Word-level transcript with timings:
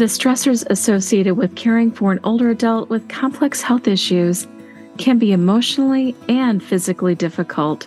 The 0.00 0.06
stressors 0.06 0.64
associated 0.70 1.34
with 1.34 1.56
caring 1.56 1.90
for 1.90 2.10
an 2.10 2.20
older 2.24 2.48
adult 2.48 2.88
with 2.88 3.06
complex 3.10 3.60
health 3.60 3.86
issues 3.86 4.48
can 4.96 5.18
be 5.18 5.30
emotionally 5.30 6.16
and 6.26 6.64
physically 6.64 7.14
difficult. 7.14 7.86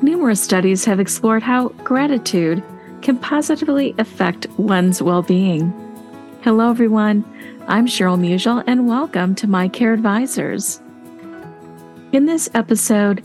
Numerous 0.00 0.40
studies 0.40 0.84
have 0.84 1.00
explored 1.00 1.42
how 1.42 1.70
gratitude 1.82 2.62
can 3.02 3.18
positively 3.18 3.96
affect 3.98 4.48
one's 4.60 5.02
well 5.02 5.22
being. 5.22 5.72
Hello, 6.42 6.70
everyone. 6.70 7.24
I'm 7.66 7.88
Cheryl 7.88 8.16
Musial, 8.16 8.62
and 8.68 8.86
welcome 8.86 9.34
to 9.34 9.48
My 9.48 9.66
Care 9.66 9.94
Advisors. 9.94 10.80
In 12.12 12.26
this 12.26 12.48
episode, 12.54 13.24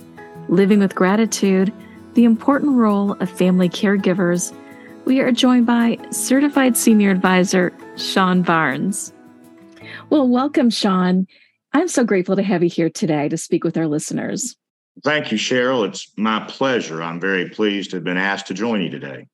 Living 0.49 0.79
with 0.79 0.95
Gratitude 0.95 1.71
The 2.15 2.23
Important 2.23 2.71
Role 2.71 3.11
of 3.19 3.29
Family 3.29 3.69
Caregivers, 3.69 4.51
we 5.05 5.19
are 5.19 5.31
joined 5.31 5.67
by 5.67 5.99
Certified 6.09 6.75
Senior 6.75 7.11
Advisor 7.11 7.71
Sean 7.95 8.41
Barnes. 8.41 9.13
Well, 10.09 10.27
welcome, 10.27 10.71
Sean. 10.71 11.27
I'm 11.73 11.87
so 11.87 12.03
grateful 12.03 12.35
to 12.35 12.43
have 12.43 12.63
you 12.63 12.69
here 12.69 12.89
today 12.89 13.29
to 13.29 13.37
speak 13.37 13.63
with 13.63 13.77
our 13.77 13.87
listeners. 13.87 14.55
Thank 15.03 15.31
you, 15.31 15.37
Cheryl. 15.37 15.87
It's 15.87 16.11
my 16.17 16.43
pleasure. 16.47 17.03
I'm 17.03 17.19
very 17.19 17.49
pleased 17.49 17.91
to 17.91 17.97
have 17.97 18.03
been 18.03 18.17
asked 18.17 18.47
to 18.47 18.53
join 18.53 18.81
you 18.81 18.89
today. 18.89 19.27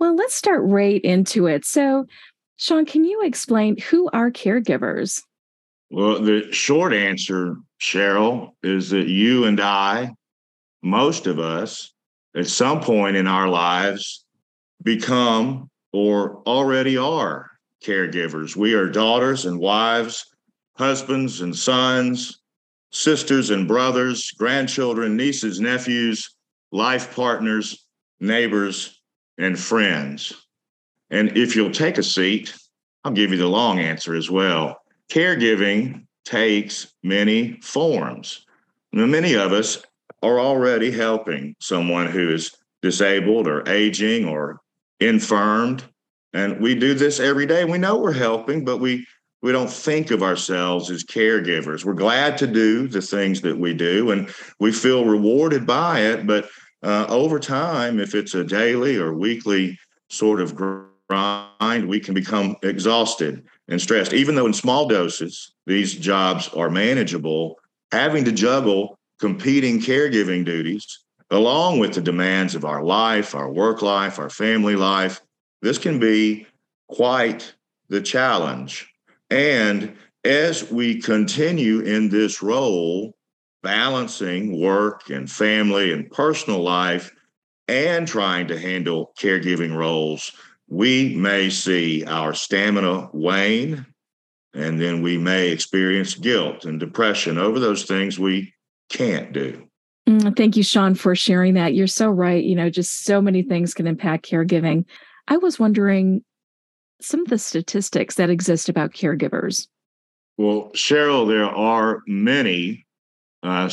Well, 0.00 0.16
let's 0.16 0.34
start 0.34 0.62
right 0.64 1.00
into 1.02 1.46
it. 1.46 1.64
So, 1.64 2.06
Sean, 2.56 2.86
can 2.86 3.04
you 3.04 3.22
explain 3.22 3.78
who 3.78 4.08
are 4.12 4.30
caregivers? 4.30 5.22
Well, 5.90 6.20
the 6.20 6.52
short 6.52 6.92
answer, 6.92 7.56
Cheryl, 7.80 8.50
is 8.62 8.90
that 8.90 9.08
you 9.08 9.44
and 9.44 9.60
I, 9.60 10.10
most 10.82 11.26
of 11.26 11.38
us, 11.38 11.92
at 12.36 12.46
some 12.46 12.80
point 12.80 13.16
in 13.16 13.26
our 13.26 13.48
lives, 13.48 14.24
become 14.82 15.68
or 15.92 16.42
already 16.46 16.96
are 16.96 17.49
caregivers. 17.84 18.56
We 18.56 18.74
are 18.74 18.88
daughters 18.88 19.46
and 19.46 19.58
wives, 19.58 20.24
husbands 20.76 21.40
and 21.40 21.54
sons, 21.54 22.40
sisters 22.92 23.50
and 23.50 23.68
brothers, 23.68 24.30
grandchildren, 24.32 25.16
nieces, 25.16 25.60
nephews, 25.60 26.34
life 26.72 27.14
partners, 27.14 27.86
neighbors, 28.20 29.00
and 29.38 29.58
friends. 29.58 30.32
And 31.10 31.36
if 31.36 31.56
you'll 31.56 31.70
take 31.70 31.98
a 31.98 32.02
seat, 32.02 32.54
I'll 33.04 33.12
give 33.12 33.30
you 33.30 33.36
the 33.36 33.46
long 33.46 33.78
answer 33.80 34.14
as 34.14 34.30
well. 34.30 34.80
Caregiving 35.10 36.06
takes 36.24 36.92
many 37.02 37.58
forms. 37.62 38.46
Now, 38.92 39.06
many 39.06 39.34
of 39.34 39.52
us 39.52 39.82
are 40.22 40.38
already 40.38 40.90
helping 40.90 41.56
someone 41.60 42.06
who 42.06 42.32
is 42.32 42.54
disabled 42.82 43.46
or 43.46 43.68
aging 43.68 44.28
or 44.28 44.60
infirmed. 45.00 45.84
And 46.32 46.60
we 46.60 46.74
do 46.74 46.94
this 46.94 47.18
every 47.20 47.46
day. 47.46 47.64
We 47.64 47.78
know 47.78 47.98
we're 47.98 48.12
helping, 48.12 48.64
but 48.64 48.78
we 48.78 49.06
we 49.42 49.52
don't 49.52 49.70
think 49.70 50.10
of 50.10 50.22
ourselves 50.22 50.90
as 50.90 51.02
caregivers. 51.02 51.84
We're 51.84 51.94
glad 51.94 52.36
to 52.38 52.46
do 52.46 52.86
the 52.86 53.00
things 53.00 53.40
that 53.40 53.58
we 53.58 53.72
do, 53.72 54.10
and 54.10 54.28
we 54.58 54.70
feel 54.70 55.06
rewarded 55.06 55.66
by 55.66 56.00
it. 56.00 56.26
But 56.26 56.48
uh, 56.82 57.06
over 57.08 57.38
time, 57.38 58.00
if 58.00 58.14
it's 58.14 58.34
a 58.34 58.44
daily 58.44 58.96
or 58.96 59.14
weekly 59.14 59.78
sort 60.10 60.40
of 60.40 60.54
grind, 60.54 61.88
we 61.88 62.00
can 62.00 62.12
become 62.12 62.56
exhausted 62.62 63.42
and 63.68 63.80
stressed. 63.80 64.12
Even 64.12 64.34
though 64.34 64.46
in 64.46 64.52
small 64.52 64.86
doses, 64.86 65.52
these 65.66 65.94
jobs 65.94 66.48
are 66.48 66.68
manageable, 66.68 67.58
having 67.92 68.24
to 68.24 68.32
juggle 68.32 68.98
competing 69.20 69.80
caregiving 69.80 70.44
duties 70.44 71.00
along 71.30 71.78
with 71.78 71.94
the 71.94 72.00
demands 72.00 72.54
of 72.54 72.64
our 72.64 72.82
life, 72.82 73.34
our 73.34 73.50
work 73.50 73.82
life, 73.82 74.18
our 74.18 74.30
family 74.30 74.76
life. 74.76 75.20
This 75.62 75.78
can 75.78 75.98
be 75.98 76.46
quite 76.88 77.54
the 77.88 78.00
challenge. 78.00 78.92
And 79.30 79.96
as 80.24 80.70
we 80.70 81.00
continue 81.00 81.80
in 81.80 82.08
this 82.08 82.42
role, 82.42 83.14
balancing 83.62 84.60
work 84.60 85.10
and 85.10 85.30
family 85.30 85.92
and 85.92 86.10
personal 86.10 86.60
life 86.60 87.12
and 87.68 88.08
trying 88.08 88.48
to 88.48 88.58
handle 88.58 89.12
caregiving 89.18 89.76
roles, 89.76 90.32
we 90.68 91.14
may 91.16 91.50
see 91.50 92.04
our 92.04 92.32
stamina 92.32 93.08
wane 93.12 93.86
and 94.54 94.80
then 94.80 95.02
we 95.02 95.16
may 95.16 95.50
experience 95.50 96.14
guilt 96.14 96.64
and 96.64 96.80
depression 96.80 97.38
over 97.38 97.60
those 97.60 97.84
things 97.84 98.18
we 98.18 98.52
can't 98.88 99.32
do. 99.32 99.68
Mm, 100.08 100.36
thank 100.36 100.56
you, 100.56 100.62
Sean, 100.62 100.94
for 100.94 101.14
sharing 101.14 101.54
that. 101.54 101.74
You're 101.74 101.86
so 101.86 102.08
right. 102.08 102.42
You 102.42 102.56
know, 102.56 102.70
just 102.70 103.04
so 103.04 103.20
many 103.20 103.42
things 103.42 103.74
can 103.74 103.86
impact 103.86 104.28
caregiving. 104.28 104.84
I 105.30 105.36
was 105.36 105.58
wondering 105.58 106.22
some 107.00 107.20
of 107.20 107.28
the 107.28 107.38
statistics 107.38 108.16
that 108.16 108.30
exist 108.30 108.68
about 108.68 108.92
caregivers. 108.92 109.68
Well, 110.36 110.70
Cheryl, 110.74 111.28
there 111.28 111.44
are 111.44 112.02
many 112.06 112.84
uh, 113.42 113.70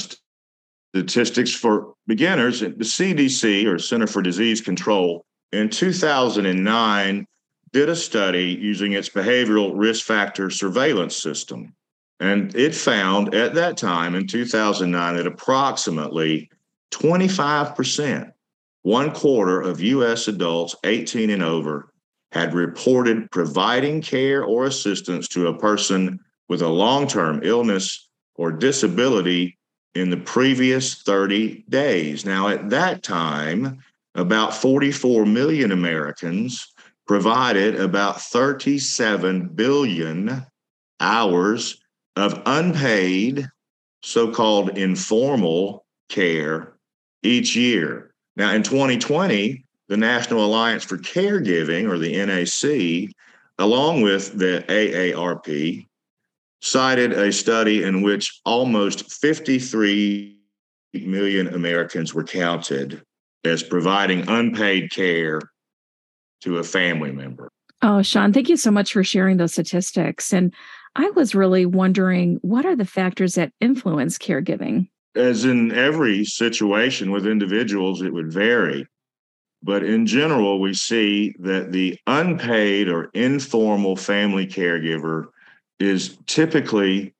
statistics 0.94 1.54
for 1.54 1.96
beginners. 2.06 2.60
The 2.62 2.70
CDC, 2.70 3.66
or 3.66 3.80
Center 3.80 4.08
for 4.08 4.22
Disease 4.22 4.62
Control, 4.62 5.26
in 5.52 5.70
2009 5.70 7.26
did 7.74 7.90
a 7.90 7.96
study 7.96 8.58
using 8.62 8.94
its 8.94 9.10
behavioral 9.10 9.72
risk 9.76 10.06
factor 10.06 10.50
surveillance 10.50 11.16
system. 11.16 11.74
And 12.20 12.56
it 12.56 12.74
found 12.74 13.36
at 13.36 13.54
that 13.56 13.78
time 13.78 14.16
in 14.16 14.28
2009 14.28 15.16
that 15.16 15.28
approximately 15.28 16.50
25%, 16.92 18.32
one 18.88 19.12
quarter 19.12 19.60
of 19.60 19.82
US 19.82 20.30
adults 20.30 20.74
18 20.86 21.30
and 21.30 21.44
over, 21.44 21.92
had 22.32 22.54
reported 22.54 23.30
providing 23.32 24.02
care 24.02 24.46
or 24.46 24.66
assistance 24.66 25.28
to 25.28 25.48
a 25.48 25.60
person 25.60 26.18
with 26.48 26.62
a 26.62 26.70
long 26.70 27.06
term 27.06 27.42
illness 27.44 28.08
or 28.36 28.50
disability 28.50 29.60
in 29.94 30.10
the 30.10 30.16
previous 30.16 31.02
30 31.02 31.66
days. 31.68 32.26
Now, 32.26 32.48
at 32.48 32.70
that 32.70 33.04
time, 33.04 33.84
about 34.16 34.54
44 34.54 35.26
million 35.26 35.74
Americans 35.74 36.74
provided 37.06 37.76
about 37.76 38.22
37 38.22 39.50
billion 39.50 40.46
hours 41.02 41.82
of 42.16 42.42
unpaid, 42.46 43.50
so 44.02 44.32
called 44.32 44.78
informal 44.78 45.86
care 46.08 46.78
each 47.22 47.54
year. 47.54 48.07
Now, 48.38 48.54
in 48.54 48.62
2020, 48.62 49.66
the 49.88 49.98
National 49.98 50.46
Alliance 50.46 50.84
for 50.84 50.98
Caregiving, 50.98 51.90
or 51.90 51.98
the 51.98 52.16
NAC, 52.24 53.12
along 53.58 54.04
with 54.04 54.38
the 54.38 54.64
AARP, 54.68 55.88
cited 56.62 57.14
a 57.14 57.34
study 57.34 57.82
in 57.82 58.04
which 58.04 58.40
almost 58.46 59.12
53 59.12 60.38
million 60.94 61.48
Americans 61.48 62.14
were 62.14 62.24
counted 62.24 63.02
as 63.44 63.64
providing 63.64 64.30
unpaid 64.30 64.92
care 64.92 65.42
to 66.42 66.58
a 66.60 66.64
family 66.64 67.12
member. 67.12 67.50
Oh, 67.82 68.04
Sean, 68.04 68.34
thank 68.34 68.50
you 68.50 68.58
so 68.58 68.70
much 68.70 68.94
for 68.94 69.04
sharing 69.04 69.38
those 69.38 69.54
statistics. 69.54 70.32
And 70.32 70.54
I 70.96 71.10
was 71.12 71.34
really 71.34 71.66
wondering 71.66 72.38
what 72.42 72.66
are 72.66 72.76
the 72.76 72.86
factors 72.86 73.34
that 73.34 73.52
influence 73.60 74.18
caregiving? 74.20 74.90
As 75.18 75.46
in 75.46 75.72
every 75.74 76.24
situation 76.24 77.12
with 77.12 77.26
individuals, 77.26 78.02
it 78.02 78.14
would 78.14 78.32
vary. 78.32 78.86
But 79.64 79.84
in 79.84 80.06
general, 80.06 80.60
we 80.60 80.74
see 80.74 81.36
that 81.40 81.72
the 81.72 81.98
unpaid 82.06 82.88
or 82.88 83.10
informal 83.14 83.96
family 83.96 84.46
caregiver 84.46 85.30
is 85.80 86.18
typically 86.28 87.16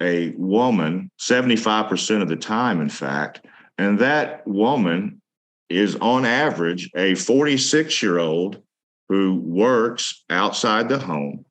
a 0.00 0.30
woman, 0.36 1.10
75% 1.18 2.22
of 2.22 2.28
the 2.28 2.36
time, 2.36 2.80
in 2.80 2.90
fact. 2.90 3.46
And 3.78 3.98
that 3.98 4.46
woman 4.46 5.20
is 5.68 5.96
on 5.96 6.24
average 6.24 6.90
a 6.94 7.14
46 7.14 8.02
year 8.02 8.18
old 8.18 8.62
who 9.08 9.36
works 9.36 10.24
outside 10.30 10.88
the 10.88 10.98
home 10.98 11.44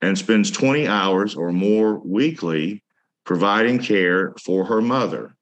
and 0.00 0.16
spends 0.16 0.50
20 0.50 0.86
hours 0.86 1.34
or 1.34 1.52
more 1.52 1.98
weekly 1.98 2.82
providing 3.24 3.78
care 3.78 4.32
for 4.42 4.64
her 4.64 4.80
mother. 4.80 5.36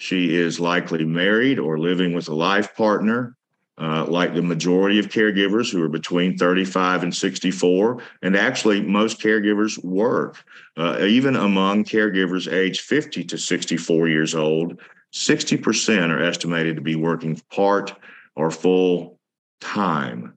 She 0.00 0.34
is 0.34 0.58
likely 0.58 1.04
married 1.04 1.58
or 1.58 1.78
living 1.78 2.14
with 2.14 2.26
a 2.28 2.34
life 2.34 2.74
partner, 2.74 3.36
uh, 3.76 4.06
like 4.06 4.32
the 4.32 4.40
majority 4.40 4.98
of 4.98 5.10
caregivers 5.10 5.70
who 5.70 5.82
are 5.82 5.90
between 5.90 6.38
35 6.38 7.02
and 7.02 7.14
64. 7.14 8.02
And 8.22 8.34
actually, 8.34 8.80
most 8.80 9.20
caregivers 9.20 9.76
work. 9.84 10.42
Uh, 10.74 11.00
even 11.02 11.36
among 11.36 11.84
caregivers 11.84 12.50
aged 12.50 12.80
50 12.80 13.24
to 13.24 13.36
64 13.36 14.08
years 14.08 14.34
old, 14.34 14.80
60% 15.12 16.08
are 16.08 16.22
estimated 16.22 16.76
to 16.76 16.82
be 16.82 16.96
working 16.96 17.38
part 17.50 17.94
or 18.36 18.50
full 18.50 19.18
time. 19.60 20.32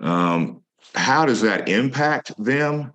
Um, 0.00 0.60
how 0.96 1.24
does 1.24 1.40
that 1.42 1.68
impact 1.68 2.32
them? 2.36 2.92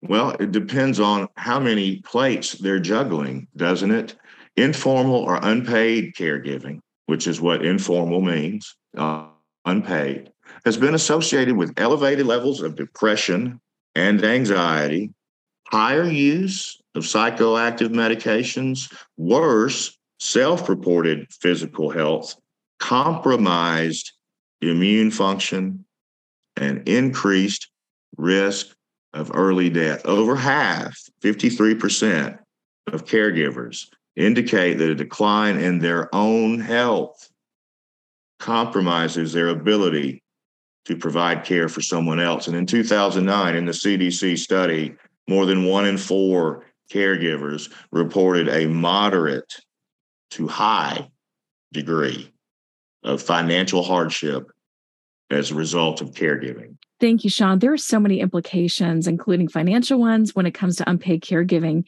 Well, 0.00 0.30
it 0.40 0.52
depends 0.52 1.00
on 1.00 1.28
how 1.36 1.60
many 1.60 1.96
plates 1.96 2.52
they're 2.52 2.80
juggling, 2.80 3.46
doesn't 3.54 3.90
it? 3.90 4.16
Informal 4.56 5.14
or 5.14 5.38
unpaid 5.42 6.14
caregiving, 6.14 6.80
which 7.06 7.26
is 7.26 7.40
what 7.40 7.64
informal 7.64 8.20
means, 8.20 8.74
uh, 8.96 9.26
unpaid, 9.64 10.30
has 10.64 10.76
been 10.76 10.94
associated 10.94 11.56
with 11.56 11.72
elevated 11.76 12.26
levels 12.26 12.60
of 12.60 12.76
depression, 12.76 13.60
and 13.94 14.24
anxiety, 14.24 15.12
higher 15.68 16.08
use 16.08 16.80
of 16.94 17.04
psychoactive 17.04 17.88
medications, 17.88 18.92
worse 19.16 19.96
self 20.18 20.68
reported 20.68 21.26
physical 21.32 21.90
health, 21.90 22.34
compromised 22.78 24.12
immune 24.60 25.10
function, 25.10 25.84
and 26.56 26.86
increased 26.88 27.68
risk 28.16 28.76
of 29.12 29.30
early 29.34 29.70
death. 29.70 30.04
Over 30.04 30.36
half, 30.36 30.96
53% 31.22 32.38
of 32.88 33.04
caregivers 33.04 33.86
indicate 34.16 34.74
that 34.78 34.90
a 34.90 34.94
decline 34.94 35.58
in 35.58 35.78
their 35.78 36.14
own 36.14 36.60
health 36.60 37.28
compromises 38.38 39.32
their 39.32 39.48
ability 39.48 40.22
to 40.86 40.96
provide 40.96 41.44
care 41.44 41.68
for 41.68 41.80
someone 41.80 42.18
else. 42.18 42.46
And 42.46 42.56
in 42.56 42.66
2009, 42.66 43.54
in 43.54 43.66
the 43.66 43.72
CDC 43.72 44.38
study, 44.38 44.94
more 45.28 45.46
than 45.46 45.64
one 45.64 45.86
in 45.86 45.98
four 45.98 46.64
caregivers 46.92 47.70
reported 47.92 48.48
a 48.48 48.66
moderate 48.66 49.54
to 50.32 50.48
high 50.48 51.08
degree 51.72 52.32
of 53.04 53.22
financial 53.22 53.82
hardship 53.82 54.50
as 55.30 55.50
a 55.50 55.54
result 55.54 56.00
of 56.00 56.10
caregiving. 56.10 56.76
Thank 56.98 57.24
you, 57.24 57.30
Sean. 57.30 57.60
There 57.60 57.72
are 57.72 57.78
so 57.78 58.00
many 58.00 58.20
implications, 58.20 59.06
including 59.06 59.48
financial 59.48 59.98
ones, 59.98 60.34
when 60.34 60.44
it 60.44 60.52
comes 60.52 60.76
to 60.76 60.90
unpaid 60.90 61.22
caregiving. 61.22 61.84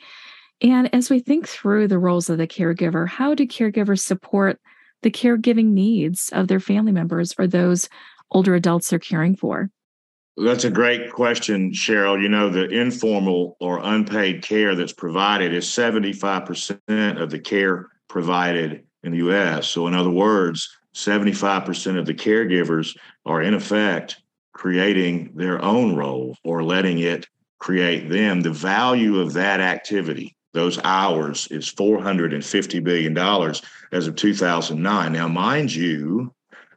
And 0.63 0.95
as 0.95 1.11
we 1.11 1.19
think 1.19 1.49
through 1.49 1.89
the 1.89 1.99
roles 1.99 2.31
of 2.31 2.39
the 2.39 2.47
caregiver, 2.47 3.09
how 3.09 3.35
do 3.35 3.47
caregivers 3.47 4.01
support 4.01 4.61
the 5.03 5.11
caregiving 5.11 5.73
needs 5.73 6.31
of 6.33 6.47
their 6.47 6.61
family 6.61 6.93
members 6.93 7.35
or 7.37 7.49
those 7.49 7.89
older 8.31 8.55
adults 8.55 8.91
they're 8.91 9.01
caring 9.01 9.35
for? 9.35 9.71
That's 10.37 10.65
a 10.65 10.71
great 10.71 11.13
question, 11.13 11.73
Cheryl. 11.73 12.23
You 12.23 12.29
know, 12.29 12.49
the 12.49 12.69
informal 12.69 13.57
or 13.61 13.81
unpaid 13.83 14.43
care 14.43 14.75
that's 14.75 14.93
provided 14.93 15.53
is 15.53 15.67
75% 15.67 17.21
of 17.21 17.31
the 17.31 17.39
care 17.39 17.89
provided 18.09 18.85
in 19.03 19.13
the 19.13 19.19
US. 19.19 19.69
So, 19.69 19.89
in 19.89 19.95
other 19.95 20.11
words, 20.11 20.69
75% 20.95 21.99
of 21.99 22.07
the 22.07 22.15
caregivers 22.15 22.97
are 23.27 23.43
in 23.43 23.55
effect 23.55 24.23
creating 24.53 25.33
their 25.35 25.63
own 25.63 25.97
role 25.97 26.37
or 26.45 26.63
letting 26.63 27.01
it 27.01 27.27
create 27.59 28.09
them. 28.09 28.41
The 28.41 28.51
value 28.51 29.19
of 29.19 29.33
that 29.35 29.61
activity, 29.61 30.37
those 30.53 30.79
hours, 30.85 31.49
is 31.49 31.73
$450 31.73 32.85
billion 32.85 33.17
as 33.93 34.07
of 34.07 34.17
2009. 34.17 35.13
Now, 35.13 35.29
mind 35.29 35.75
you, 35.75 36.33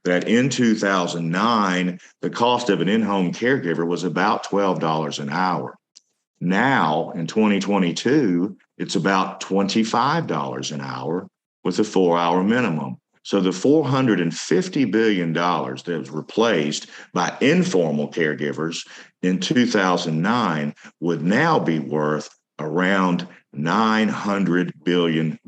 that 0.06 0.28
in 0.28 0.50
2009, 0.50 2.00
the 2.22 2.30
cost 2.30 2.70
of 2.70 2.80
an 2.80 2.88
in 2.88 3.02
home 3.02 3.34
caregiver 3.34 3.86
was 3.86 4.04
about 4.04 4.46
$12 4.46 5.20
an 5.20 5.30
hour. 5.30 5.78
Now, 6.40 7.12
in 7.12 7.28
2022, 7.28 8.56
it's 8.78 8.96
about 8.96 9.42
$25 9.42 10.72
an 10.72 10.82
hour 10.82 11.28
with 11.64 11.80
a 11.80 11.84
four 11.84 12.18
hour 12.18 12.44
minimum. 12.44 12.98
So 13.24 13.42
the 13.42 13.50
$450 13.50 14.92
billion 14.92 15.34
that 15.34 15.88
was 15.88 16.12
replaced 16.12 16.88
by 17.12 17.36
informal 17.42 18.10
caregivers 18.10 18.88
in 19.24 19.40
2009 19.40 20.76
would 21.00 21.24
now 21.24 21.58
be 21.58 21.80
worth 21.80 22.30
around 22.60 23.28
$900 23.58 24.72
billion. 24.84 25.40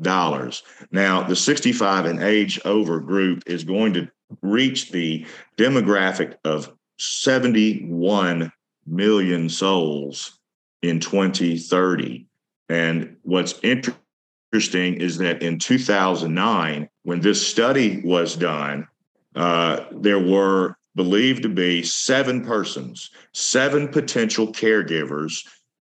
Now, 0.90 1.22
the 1.22 1.36
65 1.36 2.04
and 2.06 2.22
age 2.22 2.60
over 2.64 3.00
group 3.00 3.42
is 3.46 3.64
going 3.64 3.94
to 3.94 4.08
reach 4.42 4.90
the 4.90 5.26
demographic 5.56 6.34
of 6.44 6.72
71 6.98 8.52
million 8.86 9.48
souls 9.48 10.38
in 10.82 11.00
2030. 11.00 12.26
And 12.68 13.16
what's 13.22 13.58
interesting 13.62 14.94
is 15.00 15.18
that 15.18 15.42
in 15.42 15.58
2009, 15.58 16.88
when 17.02 17.20
this 17.20 17.46
study 17.46 18.02
was 18.04 18.36
done, 18.36 18.86
uh, 19.34 19.84
there 19.92 20.18
were 20.18 20.76
believed 20.96 21.42
to 21.44 21.48
be 21.48 21.82
seven 21.82 22.44
persons, 22.44 23.10
seven 23.32 23.88
potential 23.88 24.48
caregivers 24.48 25.46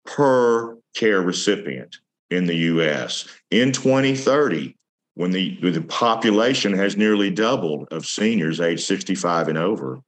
per 0.06 0.76
care 0.94 1.20
recipient 1.20 1.98
in 2.34 2.46
the 2.46 2.56
US. 2.56 3.26
In 3.50 3.72
2030, 3.72 4.76
when 5.14 5.30
the, 5.30 5.58
the 5.70 5.82
population 5.82 6.72
has 6.72 6.96
nearly 6.96 7.30
doubled 7.30 7.88
of 7.92 8.06
seniors 8.06 8.60
age 8.60 8.84
65 8.84 9.48
and 9.48 9.58
over, 9.58 10.00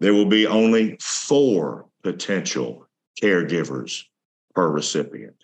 there 0.00 0.14
will 0.14 0.26
be 0.26 0.46
only 0.46 0.96
four 1.00 1.86
potential 2.02 2.86
caregivers 3.22 4.02
per 4.54 4.68
recipient. 4.68 5.36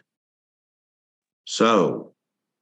So 1.44 2.12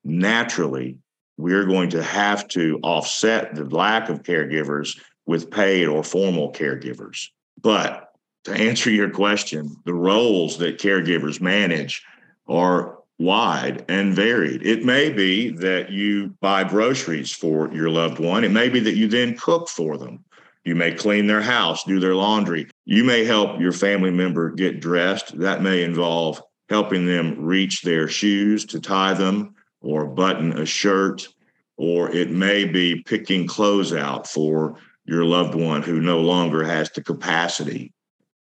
naturally, 0.04 0.98
we're 1.38 1.64
going 1.64 1.90
to 1.90 2.02
have 2.02 2.46
to 2.48 2.78
offset 2.82 3.54
the 3.54 3.64
lack 3.64 4.08
of 4.08 4.22
caregivers 4.22 4.98
with 5.26 5.50
paid 5.50 5.86
or 5.86 6.04
formal 6.04 6.52
caregivers. 6.52 7.28
But 7.60 8.12
to 8.44 8.52
answer 8.52 8.90
your 8.90 9.10
question, 9.10 9.74
the 9.84 9.94
roles 9.94 10.58
that 10.58 10.78
caregivers 10.78 11.40
manage 11.40 12.04
are 12.46 12.98
wide 13.18 13.84
and 13.88 14.14
varied. 14.14 14.64
It 14.66 14.84
may 14.84 15.10
be 15.10 15.50
that 15.50 15.90
you 15.90 16.34
buy 16.40 16.64
groceries 16.64 17.32
for 17.32 17.72
your 17.72 17.90
loved 17.90 18.18
one. 18.18 18.44
It 18.44 18.50
may 18.50 18.68
be 18.68 18.80
that 18.80 18.96
you 18.96 19.08
then 19.08 19.36
cook 19.36 19.68
for 19.68 19.96
them. 19.96 20.24
You 20.64 20.74
may 20.74 20.92
clean 20.92 21.26
their 21.26 21.42
house, 21.42 21.84
do 21.84 22.00
their 22.00 22.14
laundry. 22.14 22.68
You 22.84 23.04
may 23.04 23.24
help 23.24 23.60
your 23.60 23.72
family 23.72 24.10
member 24.10 24.50
get 24.50 24.80
dressed. 24.80 25.38
That 25.38 25.62
may 25.62 25.82
involve 25.82 26.42
helping 26.68 27.06
them 27.06 27.44
reach 27.44 27.82
their 27.82 28.08
shoes 28.08 28.64
to 28.66 28.80
tie 28.80 29.14
them 29.14 29.54
or 29.80 30.06
button 30.06 30.58
a 30.58 30.66
shirt. 30.66 31.28
Or 31.76 32.10
it 32.10 32.30
may 32.30 32.64
be 32.64 33.02
picking 33.02 33.46
clothes 33.46 33.92
out 33.92 34.26
for 34.26 34.76
your 35.04 35.24
loved 35.24 35.54
one 35.54 35.82
who 35.82 36.00
no 36.00 36.20
longer 36.20 36.64
has 36.64 36.90
the 36.90 37.02
capacity 37.02 37.92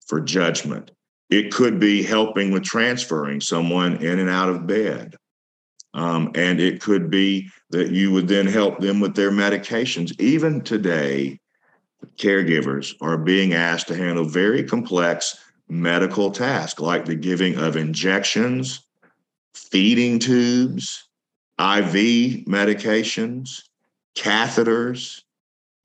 for 0.08 0.20
judgment 0.20 0.92
it 1.30 1.52
could 1.52 1.80
be 1.80 2.04
helping 2.04 2.52
with 2.52 2.64
transferring 2.64 3.42
someone 3.42 3.98
in 3.98 4.20
and 4.20 4.30
out 4.30 4.50
of 4.50 4.68
bed. 4.68 5.16
Um, 5.94 6.32
and 6.36 6.60
it 6.60 6.82
could 6.82 7.10
be 7.10 7.50
that 7.70 7.92
you 7.92 8.12
would 8.12 8.28
then 8.28 8.48
help 8.48 8.80
them 8.80 9.00
with 9.00 9.16
their 9.16 9.32
medications. 9.32 10.20
Even 10.20 10.62
today, 10.62 11.40
caregivers 12.18 12.94
are 13.02 13.18
being 13.18 13.54
asked 13.54 13.88
to 13.88 13.96
handle 13.96 14.26
very 14.26 14.64
complex 14.64 15.38
medical 15.68 16.32
tasks 16.32 16.80
like 16.80 17.06
the 17.06 17.16
giving 17.16 17.58
of 17.58 17.76
injections, 17.76 18.86
feeding 19.54 20.20
tubes, 20.20 21.08
IV 21.60 22.46
medications, 22.46 23.64
catheters. 24.16 25.22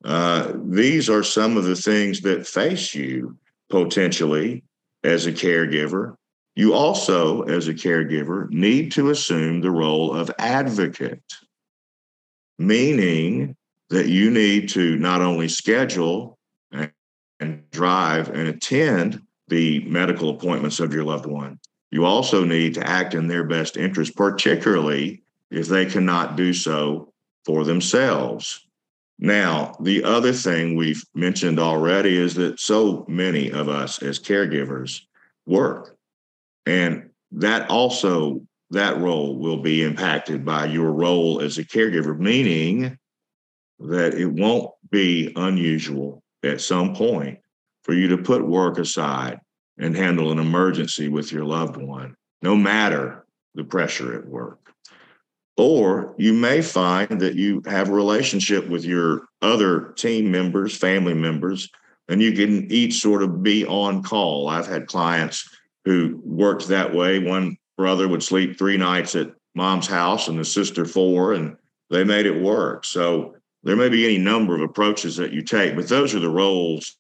Uh, 0.04 0.52
these 0.64 1.08
are 1.08 1.22
some 1.22 1.56
of 1.56 1.64
the 1.64 1.76
things 1.76 2.20
that 2.22 2.46
face 2.46 2.94
you 2.94 3.38
potentially 3.68 4.64
as 5.04 5.26
a 5.26 5.32
caregiver. 5.32 6.16
You 6.56 6.74
also, 6.74 7.42
as 7.42 7.68
a 7.68 7.74
caregiver, 7.74 8.50
need 8.50 8.92
to 8.92 9.10
assume 9.10 9.60
the 9.60 9.70
role 9.70 10.14
of 10.14 10.30
advocate, 10.38 11.22
meaning 12.58 13.56
that 13.88 14.08
you 14.08 14.30
need 14.30 14.68
to 14.70 14.96
not 14.96 15.20
only 15.20 15.48
schedule 15.48 16.38
and, 16.72 16.90
drive 17.70 18.28
and 18.28 18.48
attend 18.48 19.22
the 19.48 19.80
medical 19.84 20.30
appointments 20.30 20.78
of 20.80 20.92
your 20.92 21.04
loved 21.04 21.24
one, 21.24 21.58
you 21.90 22.04
also 22.04 22.44
need 22.44 22.74
to 22.74 22.86
act 22.86 23.14
in 23.14 23.26
their 23.26 23.44
best 23.44 23.76
interest, 23.76 24.14
particularly 24.14 25.22
if 25.50 25.66
they 25.66 25.86
cannot 25.86 26.36
do 26.36 26.52
so 26.52 27.12
for 27.44 27.64
themselves. 27.64 28.66
Now, 29.22 29.74
the 29.80 30.02
other 30.02 30.32
thing 30.32 30.76
we've 30.76 31.04
mentioned 31.14 31.58
already 31.58 32.16
is 32.16 32.34
that 32.36 32.58
so 32.58 33.04
many 33.06 33.52
of 33.52 33.68
us 33.68 34.02
as 34.02 34.18
caregivers 34.18 35.02
work. 35.44 35.94
And 36.64 37.10
that 37.32 37.68
also, 37.68 38.40
that 38.70 38.96
role 38.98 39.38
will 39.38 39.58
be 39.58 39.82
impacted 39.82 40.42
by 40.42 40.66
your 40.66 40.92
role 40.92 41.42
as 41.42 41.58
a 41.58 41.64
caregiver, 41.64 42.18
meaning 42.18 42.96
that 43.78 44.14
it 44.14 44.26
won't 44.26 44.70
be 44.90 45.32
unusual 45.36 46.22
at 46.42 46.62
some 46.62 46.94
point 46.94 47.38
for 47.84 47.92
you 47.92 48.08
to 48.08 48.18
put 48.18 48.46
work 48.46 48.78
aside 48.78 49.38
and 49.78 49.94
handle 49.94 50.32
an 50.32 50.38
emergency 50.38 51.08
with 51.08 51.30
your 51.30 51.44
loved 51.44 51.76
one, 51.76 52.14
no 52.40 52.56
matter 52.56 53.26
the 53.54 53.64
pressure 53.64 54.18
at 54.18 54.26
work. 54.26 54.69
Or 55.60 56.14
you 56.16 56.32
may 56.32 56.62
find 56.62 57.20
that 57.20 57.34
you 57.34 57.60
have 57.66 57.90
a 57.90 57.92
relationship 57.92 58.66
with 58.66 58.82
your 58.82 59.28
other 59.42 59.92
team 59.92 60.30
members, 60.30 60.74
family 60.74 61.12
members, 61.12 61.68
and 62.08 62.22
you 62.22 62.32
can 62.32 62.72
each 62.72 62.94
sort 62.94 63.22
of 63.22 63.42
be 63.42 63.66
on 63.66 64.02
call. 64.02 64.48
I've 64.48 64.66
had 64.66 64.86
clients 64.86 65.46
who 65.84 66.18
worked 66.24 66.68
that 66.68 66.94
way. 66.94 67.18
One 67.18 67.58
brother 67.76 68.08
would 68.08 68.22
sleep 68.22 68.56
three 68.56 68.78
nights 68.78 69.14
at 69.14 69.34
mom's 69.54 69.86
house 69.86 70.28
and 70.28 70.38
the 70.38 70.46
sister 70.46 70.86
four, 70.86 71.34
and 71.34 71.58
they 71.90 72.04
made 72.04 72.24
it 72.24 72.40
work. 72.40 72.86
So 72.86 73.34
there 73.62 73.76
may 73.76 73.90
be 73.90 74.06
any 74.06 74.16
number 74.16 74.54
of 74.54 74.62
approaches 74.62 75.16
that 75.16 75.34
you 75.34 75.42
take, 75.42 75.76
but 75.76 75.88
those 75.88 76.14
are 76.14 76.20
the 76.20 76.30
roles 76.30 76.96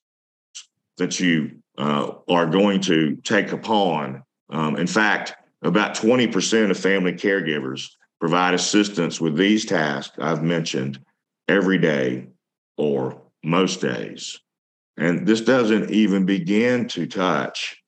that 0.98 1.18
you 1.18 1.62
uh, 1.78 2.10
are 2.28 2.46
going 2.46 2.82
to 2.82 3.16
take 3.24 3.52
upon. 3.52 4.22
Um, 4.50 4.76
in 4.76 4.86
fact, 4.86 5.32
about 5.62 5.94
20% 5.94 6.70
of 6.70 6.78
family 6.78 7.14
caregivers 7.14 7.88
provide 8.20 8.54
assistance 8.54 9.20
with 9.20 9.36
these 9.36 9.64
tasks 9.64 10.16
I've 10.20 10.42
mentioned 10.42 11.00
every 11.48 11.78
day 11.78 12.28
or 12.76 13.20
most 13.42 13.80
days. 13.80 14.38
And 14.96 15.26
this 15.26 15.40
doesn't 15.40 15.90
even 15.90 16.26
begin 16.26 16.86
to 16.88 17.06
touch 17.06 17.82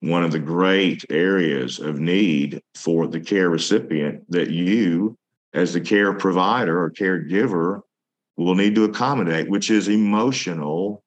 one 0.00 0.22
of 0.22 0.30
the 0.30 0.38
great 0.38 1.04
areas 1.10 1.80
of 1.80 1.98
need 1.98 2.62
for 2.76 3.08
the 3.08 3.20
care 3.20 3.50
recipient 3.50 4.30
that 4.30 4.50
you, 4.50 5.16
as 5.52 5.72
the 5.72 5.80
care 5.80 6.14
provider 6.14 6.80
or 6.80 6.90
caregiver, 6.90 7.80
will 8.36 8.54
need 8.54 8.76
to 8.76 8.84
accommodate, 8.84 9.48
which 9.48 9.70
is 9.70 9.88
emotional 9.88 11.02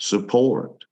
support. 0.00 0.84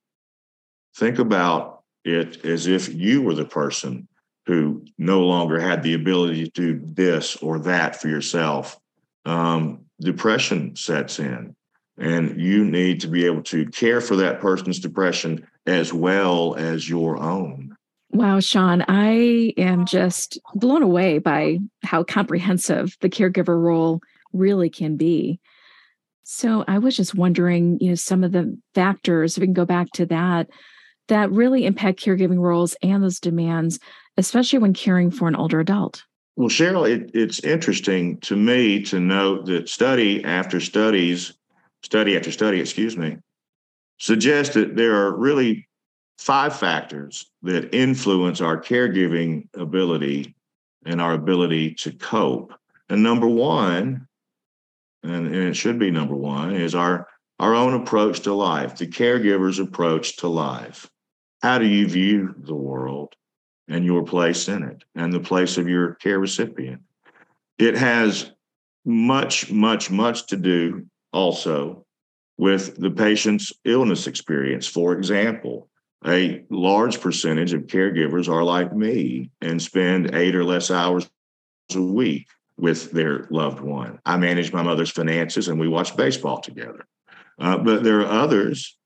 Think 0.97 1.19
about 1.19 1.83
it 2.05 2.45
as 2.45 2.67
if 2.67 2.93
you 2.93 3.23
were 3.23 3.35
the 3.35 3.47
person 3.47 4.07
who 4.51 4.85
no 4.99 5.21
longer 5.21 5.61
had 5.61 5.81
the 5.81 5.95
ability 5.95 6.43
to 6.43 6.51
do 6.51 6.81
this 6.83 7.37
or 7.37 7.61
that 7.61 7.95
for 7.95 8.09
yourself. 8.09 8.81
Um, 9.25 9.85
depression 10.01 10.75
sets 10.75 11.21
in, 11.21 11.55
and 11.99 12.41
you 12.41 12.65
need 12.65 13.01
to 13.03 13.07
be 13.07 13.27
able 13.27 13.45
to 13.45 13.67
care 13.67 14.01
for 14.01 14.17
that 14.17 14.41
person's 14.41 14.81
depression 14.81 15.47
as 15.67 15.93
well 15.93 16.57
as 16.57 16.89
your 16.89 17.17
own. 17.17 17.77
Wow, 18.11 18.41
Sean, 18.41 18.85
I 18.89 19.55
am 19.57 19.87
just 19.87 20.41
blown 20.57 20.83
away 20.83 21.19
by 21.19 21.59
how 21.85 22.03
comprehensive 22.03 22.97
the 23.03 23.09
caregiver 23.09 23.57
role 23.57 24.01
really 24.33 24.69
can 24.69 24.97
be. 24.97 25.39
So 26.25 26.65
I 26.67 26.79
was 26.79 26.97
just 26.97 27.15
wondering, 27.15 27.79
you 27.81 27.91
know, 27.91 27.95
some 27.95 28.25
of 28.25 28.33
the 28.33 28.59
factors, 28.75 29.37
if 29.37 29.43
we 29.43 29.47
can 29.47 29.55
go 29.55 29.65
back 29.65 29.91
to 29.93 30.07
that, 30.07 30.49
that 31.11 31.31
really 31.31 31.67
impact 31.67 32.01
caregiving 32.01 32.39
roles 32.39 32.75
and 32.83 33.03
those 33.03 33.21
demands, 33.21 33.79
especially 34.21 34.59
when 34.59 34.75
caring 34.75 35.11
for 35.11 35.27
an 35.27 35.35
older 35.35 35.59
adult. 35.59 36.05
Well, 36.37 36.49
Cheryl, 36.49 36.89
it, 36.89 37.11
it's 37.15 37.41
interesting 37.41 38.19
to 38.21 38.37
me 38.37 38.83
to 38.85 39.01
note 39.01 39.47
that 39.47 39.69
study 39.69 40.25
after 40.25 40.61
studies, 40.61 41.33
study 41.83 42.17
after 42.17 42.31
study, 42.31 42.61
excuse 42.61 42.97
me, 42.97 43.17
suggest 43.99 44.55
that 44.55 44.77
there 44.77 44.95
are 44.95 45.17
really 45.17 45.67
five 46.19 46.57
factors 46.57 47.31
that 47.43 47.75
influence 47.75 48.41
our 48.41 48.61
caregiving 48.61 49.49
ability 49.55 50.35
and 50.85 51.01
our 51.01 51.15
ability 51.15 51.75
to 51.75 51.93
cope. 51.93 52.53
And 52.89 53.03
number 53.03 53.27
one, 53.27 54.07
and, 55.03 55.27
and 55.27 55.35
it 55.35 55.57
should 55.57 55.79
be 55.79 55.91
number 55.91 56.15
one, 56.15 56.55
is 56.55 56.75
our, 56.75 57.09
our 57.39 57.55
own 57.55 57.75
approach 57.75 58.21
to 58.21 58.35
life, 58.35 58.77
the 58.77 58.87
caregiver's 58.87 59.59
approach 59.59 60.17
to 60.19 60.29
life. 60.29 60.89
How 61.43 61.59
do 61.59 61.67
you 61.67 61.89
view 61.89 62.35
the 62.39 62.55
world 62.55 63.15
and 63.71 63.85
your 63.85 64.05
place 64.05 64.49
in 64.49 64.63
it 64.63 64.85
and 64.95 65.13
the 65.13 65.21
place 65.21 65.57
of 65.57 65.69
your 65.69 65.95
care 65.95 66.19
recipient? 66.19 66.83
It 67.59 67.77
has 67.77 68.33
much, 68.85 69.51
much, 69.51 69.91
much 69.91 70.27
to 70.27 70.37
do 70.37 70.87
also 71.13 71.87
with 72.37 72.77
the 72.77 72.91
patient's 72.91 73.53
illness 73.65 74.07
experience. 74.07 74.67
For 74.67 74.93
example, 74.93 75.69
a 76.07 76.45
large 76.49 77.01
percentage 77.01 77.53
of 77.53 77.67
caregivers 77.67 78.29
are 78.29 78.43
like 78.43 78.75
me 78.75 79.31
and 79.43 79.61
spend 79.61 80.15
eight 80.15 80.35
or 80.35 80.45
less 80.45 80.71
hours 80.71 81.09
a 81.75 81.81
week 81.81 82.27
with 82.57 82.91
their 82.93 83.27
loved 83.31 83.61
one. 83.61 83.99
I 84.05 84.17
manage 84.17 84.53
my 84.53 84.63
mother's 84.63 84.91
finances 84.91 85.49
and 85.49 85.61
we 85.61 85.69
watch 85.69 85.97
baseball 85.97 86.41
together. 86.41 86.87
Uh, 87.39 87.59
but 87.59 87.83
there 87.83 88.01
are 88.01 88.23
others 88.23 88.77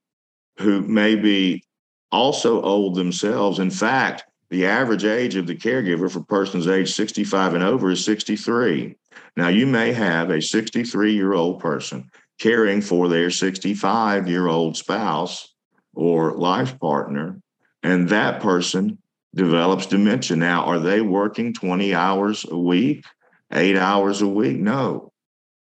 who 0.59 0.81
may 0.81 1.15
be 1.15 1.63
also 2.11 2.61
old 2.61 2.95
themselves. 2.95 3.59
In 3.59 3.69
fact, 3.69 4.25
the 4.55 4.65
average 4.65 5.03
age 5.03 5.35
of 5.35 5.47
the 5.47 5.55
caregiver 5.55 6.09
for 6.09 6.21
persons 6.21 6.65
age 6.65 6.93
65 6.93 7.55
and 7.55 7.63
over 7.63 7.91
is 7.91 8.05
63. 8.05 8.95
Now, 9.35 9.49
you 9.49 9.67
may 9.67 9.91
have 9.91 10.29
a 10.29 10.41
63 10.41 11.13
year 11.13 11.33
old 11.33 11.59
person 11.59 12.09
caring 12.39 12.79
for 12.79 13.09
their 13.09 13.29
65 13.29 14.29
year 14.29 14.47
old 14.47 14.77
spouse 14.77 15.53
or 15.93 16.37
life 16.37 16.79
partner, 16.79 17.41
and 17.83 18.07
that 18.07 18.41
person 18.41 18.97
develops 19.33 19.87
dementia. 19.87 20.37
Now, 20.37 20.63
are 20.63 20.79
they 20.79 21.01
working 21.01 21.53
20 21.53 21.93
hours 21.93 22.45
a 22.49 22.57
week, 22.57 23.03
eight 23.51 23.75
hours 23.75 24.21
a 24.21 24.27
week? 24.27 24.57
No, 24.57 25.11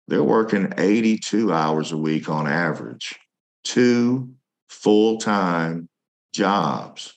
they're 0.06 0.22
working 0.22 0.74
82 0.76 1.50
hours 1.50 1.92
a 1.92 1.96
week 1.96 2.28
on 2.28 2.46
average, 2.46 3.18
two 3.64 4.34
full 4.68 5.16
time 5.16 5.88
jobs. 6.34 7.15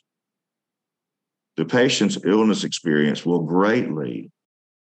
The 1.59 1.65
patient's 1.65 2.17
illness 2.23 2.63
experience 2.63 3.25
will 3.25 3.41
greatly 3.41 4.31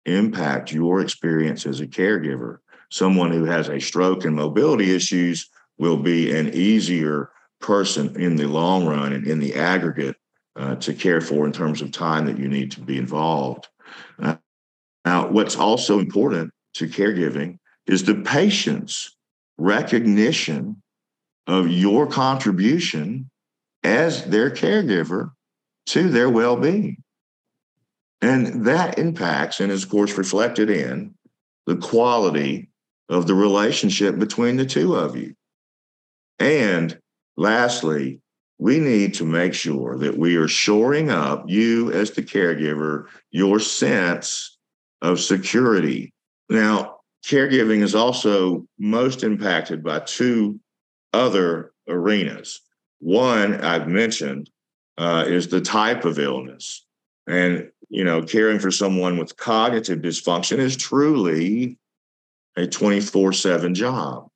impact 0.07 0.73
your 0.73 1.01
experience 1.01 1.67
as 1.67 1.81
a 1.81 1.87
caregiver. 1.89 2.59
Someone 2.93 3.33
who 3.33 3.45
has 3.45 3.69
a 3.69 3.81
stroke 3.81 4.25
and 4.25 4.37
mobility 4.37 4.95
issues 4.95 5.51
will 5.79 5.97
be 5.97 6.31
an 6.31 6.55
easier 6.55 7.33
person 7.61 8.15
in 8.15 8.37
the 8.37 8.47
long 8.47 8.87
run 8.87 9.13
and 9.15 9.27
in 9.27 9.41
the 9.41 9.57
aggregate 9.57 10.15
uh, 10.55 10.77
to 10.77 10.95
care 10.95 11.21
for 11.21 11.45
in 11.45 11.51
terms 11.51 11.83
of 11.83 11.91
time 11.91 12.25
that 12.27 12.39
you 12.39 12.47
need 12.47 12.71
to 12.71 12.81
be 12.81 12.99
involved. 12.99 13.67
Uh, 14.21 14.37
now, 15.05 15.27
what's 15.27 15.57
also 15.57 15.99
important 15.99 16.53
to 16.75 16.87
caregiving 16.87 17.59
is 17.89 18.05
the 18.05 18.23
patient's 18.23 19.17
recognition 19.59 20.81
of 21.49 21.69
your 21.69 22.07
contribution 22.07 23.29
as 23.83 24.25
their 24.27 24.53
caregiver 24.53 25.33
to 25.91 26.09
their 26.09 26.31
well 26.31 26.57
being. 26.57 27.03
And 28.23 28.67
that 28.67 28.99
impacts 28.99 29.61
and 29.61 29.73
is, 29.73 29.85
of 29.85 29.91
course, 29.91 30.19
reflected 30.19 30.69
in 30.69 31.15
the 31.67 31.77
quality 31.77 32.71
of 33.09 33.27
the 33.27 33.35
relationship 33.35 34.19
between 34.19 34.57
the 34.57 34.67
two 34.67 34.95
of 34.95 35.17
you. 35.17 35.35
And 36.39 36.99
Lastly, 37.41 38.21
we 38.59 38.79
need 38.79 39.15
to 39.15 39.25
make 39.25 39.55
sure 39.55 39.97
that 39.97 40.19
we 40.19 40.37
are 40.37 40.47
shoring 40.47 41.11
up 41.11 41.45
you 41.49 41.91
as 41.91 42.11
the 42.11 42.23
caregiver, 42.23 43.07
your 43.31 43.59
sense 43.59 44.59
of 45.01 45.21
security. 45.21 46.13
Now, 46.51 46.99
caregiving 47.25 47.81
is 47.81 47.95
also 47.95 48.67
most 48.79 49.25
impacted 49.25 49.83
by 49.83 50.01
two 50.01 50.61
other 51.15 51.73
arenas. 51.89 52.61
One 52.99 53.55
I've 53.65 53.89
mentioned 53.89 54.51
uh, 55.01 55.25
is 55.27 55.49
the 55.49 55.63
type 55.63 56.05
of 56.05 56.19
illness. 56.19 56.85
And, 57.27 57.71
you 57.89 58.05
know, 58.05 58.23
caring 58.23 58.59
for 58.59 58.71
someone 58.71 59.17
with 59.17 59.37
cognitive 59.37 60.01
dysfunction 60.01 60.59
is 60.59 60.77
truly 60.77 61.79
a 62.57 62.67
24 62.67 63.33
7 63.33 63.75
job. 63.75 64.29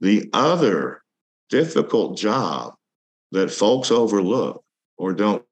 The 0.00 0.30
other 0.32 1.02
difficult 1.50 2.16
job 2.16 2.74
that 3.32 3.50
folks 3.50 3.90
overlook 3.90 4.62
or 4.96 5.12
don't 5.12 5.44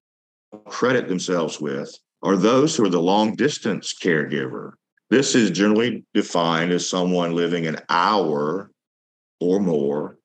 credit 0.67 1.09
themselves 1.09 1.61
with 1.61 1.99
are 2.23 2.37
those 2.37 2.77
who 2.77 2.85
are 2.85 2.91
the 2.91 3.01
long 3.01 3.35
distance 3.35 3.93
caregiver. 3.93 4.75
This 5.11 5.35
is 5.35 5.51
generally 5.51 6.05
defined 6.15 6.71
as 6.71 6.89
someone 6.89 7.35
living 7.35 7.67
an 7.67 7.79
hour 7.89 8.71
or 9.41 9.59
more 9.59 10.19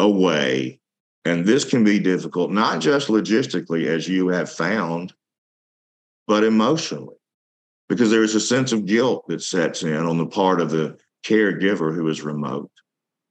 away. 0.00 0.79
And 1.24 1.44
this 1.44 1.64
can 1.64 1.84
be 1.84 1.98
difficult, 1.98 2.50
not 2.50 2.80
just 2.80 3.08
logistically, 3.08 3.86
as 3.86 4.08
you 4.08 4.28
have 4.28 4.50
found, 4.50 5.12
but 6.26 6.44
emotionally, 6.44 7.16
because 7.88 8.10
there 8.10 8.22
is 8.22 8.34
a 8.34 8.40
sense 8.40 8.72
of 8.72 8.86
guilt 8.86 9.26
that 9.28 9.42
sets 9.42 9.82
in 9.82 9.94
on 9.94 10.16
the 10.16 10.26
part 10.26 10.60
of 10.60 10.70
the 10.70 10.98
caregiver 11.24 11.94
who 11.94 12.08
is 12.08 12.22
remote 12.22 12.70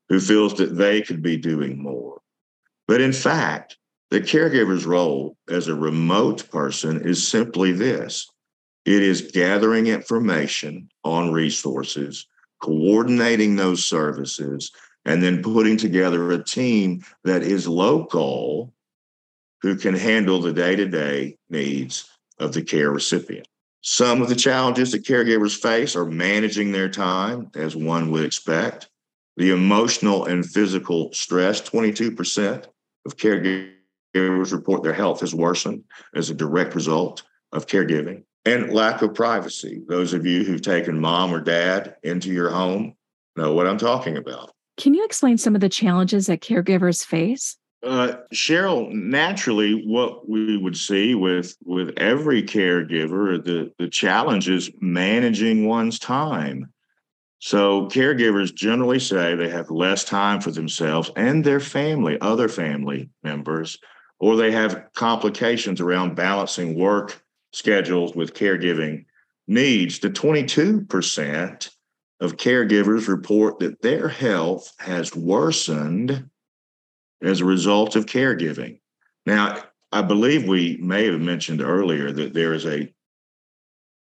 who 0.09 0.19
feels 0.19 0.55
that 0.55 0.75
they 0.75 1.01
could 1.01 1.21
be 1.21 1.37
doing 1.37 1.81
more. 1.81 2.19
But 2.87 2.99
in 2.99 3.13
fact, 3.13 3.77
the 4.09 4.19
caregiver's 4.19 4.85
role 4.85 5.37
as 5.47 5.67
a 5.67 5.75
remote 5.75 6.49
person 6.49 7.07
is 7.07 7.25
simply 7.25 7.71
this 7.71 8.27
it 8.85 9.03
is 9.03 9.29
gathering 9.33 9.85
information 9.85 10.89
on 11.03 11.31
resources, 11.31 12.25
coordinating 12.59 13.55
those 13.55 13.85
services, 13.85 14.71
and 15.09 15.23
then 15.23 15.41
putting 15.41 15.75
together 15.75 16.31
a 16.31 16.43
team 16.43 17.03
that 17.23 17.41
is 17.41 17.67
local 17.67 18.71
who 19.63 19.75
can 19.75 19.95
handle 19.95 20.39
the 20.39 20.53
day 20.53 20.75
to 20.75 20.85
day 20.85 21.35
needs 21.49 22.07
of 22.37 22.53
the 22.53 22.61
care 22.61 22.91
recipient. 22.91 23.47
Some 23.81 24.21
of 24.21 24.29
the 24.29 24.35
challenges 24.35 24.91
that 24.91 25.03
caregivers 25.03 25.59
face 25.59 25.95
are 25.95 26.05
managing 26.05 26.71
their 26.71 26.89
time, 26.89 27.49
as 27.55 27.75
one 27.75 28.11
would 28.11 28.23
expect, 28.23 28.87
the 29.35 29.49
emotional 29.49 30.25
and 30.25 30.45
physical 30.45 31.11
stress 31.11 31.59
22% 31.59 32.67
of 33.07 33.17
caregivers 33.17 34.53
report 34.53 34.83
their 34.83 34.93
health 34.93 35.21
has 35.21 35.33
worsened 35.33 35.83
as 36.13 36.29
a 36.29 36.35
direct 36.35 36.75
result 36.75 37.23
of 37.51 37.65
caregiving. 37.65 38.25
And 38.45 38.71
lack 38.71 39.01
of 39.01 39.15
privacy. 39.15 39.81
Those 39.87 40.13
of 40.13 40.27
you 40.27 40.43
who've 40.43 40.61
taken 40.61 40.99
mom 40.99 41.33
or 41.33 41.41
dad 41.41 41.95
into 42.03 42.29
your 42.29 42.51
home 42.51 42.95
know 43.35 43.53
what 43.53 43.67
i'm 43.67 43.77
talking 43.77 44.17
about 44.17 44.51
Can 44.79 44.93
you 44.93 45.03
explain 45.03 45.37
some 45.37 45.55
of 45.55 45.61
the 45.61 45.67
challenges 45.67 46.27
that 46.27 46.39
caregivers 46.39 47.05
face? 47.05 47.57
Uh, 47.83 48.13
Cheryl, 48.33 48.89
naturally, 48.91 49.85
what 49.85 50.27
we 50.29 50.55
would 50.55 50.77
see 50.77 51.15
with 51.15 51.55
with 51.65 51.93
every 51.97 52.41
caregiver, 52.41 53.43
the 53.43 53.73
the 53.77 53.89
challenge 53.89 54.49
is 54.49 54.71
managing 54.79 55.65
one's 55.65 55.99
time. 55.99 56.71
So 57.39 57.87
caregivers 57.87 58.53
generally 58.53 58.99
say 58.99 59.35
they 59.35 59.49
have 59.49 59.69
less 59.69 60.05
time 60.05 60.39
for 60.39 60.51
themselves 60.51 61.11
and 61.15 61.43
their 61.43 61.59
family, 61.59 62.17
other 62.21 62.47
family 62.47 63.09
members, 63.21 63.77
or 64.19 64.37
they 64.37 64.51
have 64.51 64.85
complications 64.95 65.81
around 65.81 66.15
balancing 66.15 66.77
work 66.77 67.21
schedules 67.51 68.15
with 68.15 68.33
caregiving 68.33 69.05
needs. 69.47 69.99
The 69.99 70.09
22% 70.09 71.69
of 72.19 72.37
caregivers 72.37 73.07
report 73.07 73.59
that 73.59 73.81
their 73.81 74.07
health 74.07 74.71
has 74.79 75.15
worsened 75.15 76.29
as 77.21 77.41
a 77.41 77.45
result 77.45 77.95
of 77.95 78.05
caregiving. 78.05 78.79
Now, 79.25 79.63
I 79.91 80.01
believe 80.01 80.47
we 80.47 80.77
may 80.81 81.05
have 81.05 81.21
mentioned 81.21 81.61
earlier 81.61 82.11
that 82.11 82.33
there 82.33 82.53
is 82.53 82.65
a 82.65 82.93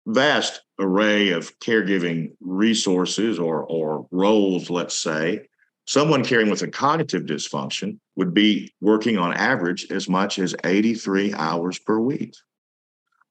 vast 0.06 0.62
array 0.80 1.30
of 1.30 1.58
caregiving 1.60 2.36
resources 2.42 3.40
or, 3.40 3.64
or 3.64 4.08
roles, 4.12 4.70
let's 4.70 4.98
say. 4.98 5.48
Someone 5.86 6.24
caring 6.24 6.50
with 6.50 6.62
a 6.62 6.68
cognitive 6.68 7.24
dysfunction 7.24 8.00
would 8.16 8.34
be 8.34 8.74
working 8.82 9.18
on 9.18 9.34
average 9.34 9.92
as 9.92 10.08
much 10.08 10.40
as 10.40 10.56
83 10.64 11.34
hours 11.34 11.80
per 11.80 12.00
week. 12.00 12.36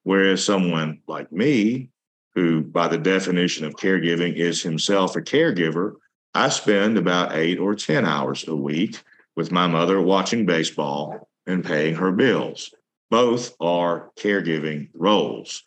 Whereas 0.02 0.44
someone 0.44 1.00
like 1.06 1.30
me, 1.30 1.91
who 2.34 2.62
by 2.62 2.88
the 2.88 2.98
definition 2.98 3.64
of 3.64 3.74
caregiving 3.74 4.34
is 4.36 4.62
himself 4.62 5.16
a 5.16 5.20
caregiver, 5.20 5.94
I 6.34 6.48
spend 6.48 6.96
about 6.96 7.34
eight 7.34 7.58
or 7.58 7.74
10 7.74 8.06
hours 8.06 8.48
a 8.48 8.56
week 8.56 9.02
with 9.36 9.52
my 9.52 9.66
mother 9.66 10.00
watching 10.00 10.46
baseball 10.46 11.28
and 11.46 11.64
paying 11.64 11.94
her 11.96 12.12
bills. 12.12 12.72
Both 13.10 13.54
are 13.60 14.10
caregiving 14.18 14.88
roles. 14.94 15.62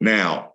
Now, 0.00 0.54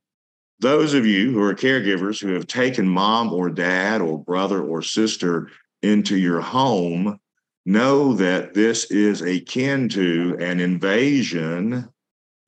those 0.60 0.94
of 0.94 1.06
you 1.06 1.32
who 1.32 1.42
are 1.42 1.54
caregivers 1.54 2.22
who 2.22 2.34
have 2.34 2.48
taken 2.48 2.88
mom 2.88 3.32
or 3.32 3.50
dad 3.50 4.02
or 4.02 4.18
brother 4.18 4.62
or 4.62 4.82
sister 4.82 5.50
into 5.82 6.18
your 6.18 6.42
home 6.42 7.20
know 7.66 8.14
that 8.14 8.54
this 8.54 8.92
is 8.92 9.22
akin 9.22 9.90
to 9.90 10.38
an 10.40 10.60
invasion 10.60 11.90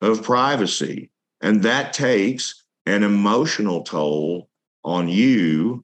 of 0.01 0.23
privacy. 0.23 1.09
And 1.41 1.63
that 1.63 1.93
takes 1.93 2.65
an 2.87 3.03
emotional 3.03 3.83
toll 3.83 4.49
on 4.83 5.09
you, 5.09 5.83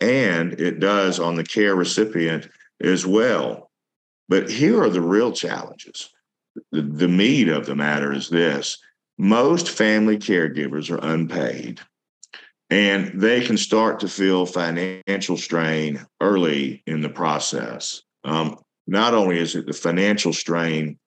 and 0.00 0.60
it 0.60 0.80
does 0.80 1.20
on 1.20 1.36
the 1.36 1.44
care 1.44 1.74
recipient 1.74 2.48
as 2.80 3.06
well. 3.06 3.70
But 4.28 4.50
here 4.50 4.82
are 4.82 4.90
the 4.90 5.00
real 5.00 5.32
challenges. 5.32 6.10
The, 6.72 6.82
the 6.82 7.08
meat 7.08 7.48
of 7.48 7.66
the 7.66 7.76
matter 7.76 8.12
is 8.12 8.28
this 8.28 8.78
most 9.18 9.68
family 9.68 10.18
caregivers 10.18 10.90
are 10.90 11.12
unpaid 11.12 11.80
and 12.70 13.20
they 13.20 13.40
can 13.40 13.56
start 13.56 14.00
to 14.00 14.08
feel 14.08 14.46
financial 14.46 15.36
strain 15.36 16.04
early 16.20 16.82
in 16.86 17.00
the 17.00 17.08
process. 17.08 18.02
Um, 18.24 18.58
not 18.86 19.12
only 19.12 19.38
is 19.38 19.54
it 19.56 19.66
the 19.66 19.72
financial 19.72 20.32
strain, 20.32 20.98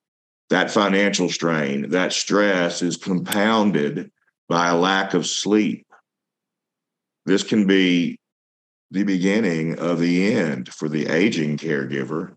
that 0.49 0.69
financial 0.69 1.29
strain, 1.29 1.89
that 1.89 2.13
stress 2.13 2.81
is 2.81 2.97
compounded 2.97 4.11
by 4.49 4.69
a 4.69 4.77
lack 4.77 5.13
of 5.13 5.25
sleep. 5.25 5.85
This 7.25 7.43
can 7.43 7.65
be 7.65 8.19
the 8.91 9.03
beginning 9.03 9.79
of 9.79 9.99
the 9.99 10.33
end 10.33 10.71
for 10.71 10.87
the 10.87 11.07
aging 11.07 11.57
caregiver. 11.57 12.35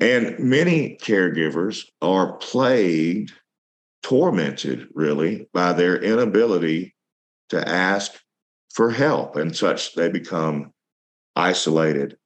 And 0.00 0.38
many 0.38 0.98
caregivers 1.00 1.84
are 2.00 2.38
plagued, 2.38 3.32
tormented 4.02 4.88
really, 4.94 5.48
by 5.52 5.74
their 5.74 5.96
inability 6.02 6.94
to 7.50 7.68
ask 7.68 8.18
for 8.72 8.90
help 8.90 9.36
and 9.36 9.54
such. 9.54 9.94
They 9.94 10.08
become 10.08 10.72
isolated 11.36 12.16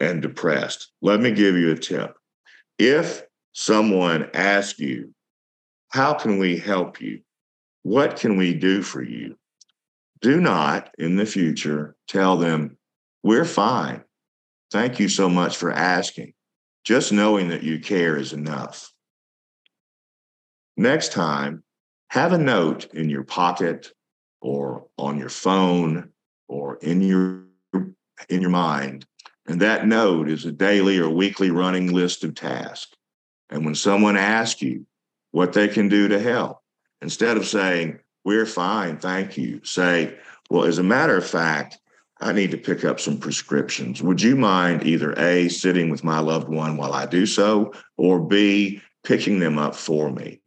and 0.00 0.22
depressed. 0.22 0.92
Let 1.02 1.20
me 1.20 1.32
give 1.32 1.56
you 1.56 1.72
a 1.72 1.76
tip. 1.76 2.14
If 2.78 3.22
someone 3.52 4.30
asks 4.32 4.78
you, 4.78 5.12
How 5.90 6.14
can 6.14 6.38
we 6.38 6.58
help 6.58 7.00
you? 7.00 7.20
What 7.88 8.16
can 8.16 8.36
we 8.36 8.52
do 8.52 8.82
for 8.82 9.02
you? 9.02 9.38
Do 10.20 10.42
not 10.42 10.90
in 10.98 11.16
the 11.16 11.24
future 11.24 11.96
tell 12.06 12.36
them, 12.36 12.76
we're 13.22 13.46
fine. 13.46 14.04
Thank 14.70 15.00
you 15.00 15.08
so 15.08 15.30
much 15.30 15.56
for 15.56 15.72
asking. 15.72 16.34
Just 16.84 17.12
knowing 17.12 17.48
that 17.48 17.62
you 17.62 17.80
care 17.80 18.18
is 18.18 18.34
enough. 18.34 18.92
Next 20.76 21.12
time, 21.12 21.64
have 22.10 22.34
a 22.34 22.38
note 22.38 22.92
in 22.92 23.08
your 23.08 23.24
pocket 23.24 23.90
or 24.42 24.84
on 24.98 25.16
your 25.16 25.30
phone 25.30 26.10
or 26.46 26.76
in 26.82 27.00
your 27.00 27.44
in 28.28 28.42
your 28.42 28.50
mind. 28.50 29.06
And 29.46 29.62
that 29.62 29.86
note 29.86 30.28
is 30.28 30.44
a 30.44 30.52
daily 30.52 30.98
or 30.98 31.08
weekly 31.08 31.50
running 31.50 31.94
list 31.94 32.22
of 32.22 32.34
tasks. 32.34 32.94
And 33.48 33.64
when 33.64 33.74
someone 33.74 34.18
asks 34.18 34.60
you 34.60 34.84
what 35.30 35.54
they 35.54 35.68
can 35.68 35.88
do 35.88 36.08
to 36.08 36.20
help, 36.20 36.60
instead 37.02 37.36
of 37.36 37.46
saying, 37.46 37.98
We're 38.24 38.46
fine, 38.46 38.98
thank 38.98 39.36
you, 39.36 39.60
say, 39.64 40.18
Well, 40.50 40.64
as 40.64 40.78
a 40.78 40.82
matter 40.82 41.16
of 41.16 41.26
fact, 41.26 41.78
I 42.20 42.32
need 42.32 42.50
to 42.50 42.56
pick 42.56 42.84
up 42.84 42.98
some 42.98 43.18
prescriptions. 43.18 44.02
Would 44.02 44.20
you 44.20 44.34
mind 44.36 44.84
either 44.84 45.12
A, 45.18 45.48
sitting 45.48 45.88
with 45.88 46.02
my 46.02 46.18
loved 46.18 46.48
one 46.48 46.76
while 46.76 46.92
I 46.92 47.06
do 47.06 47.26
so, 47.26 47.72
or 47.96 48.18
B, 48.18 48.82
picking 49.04 49.38
them 49.38 49.58
up 49.58 49.76
for 49.76 50.10
me? 50.10 50.40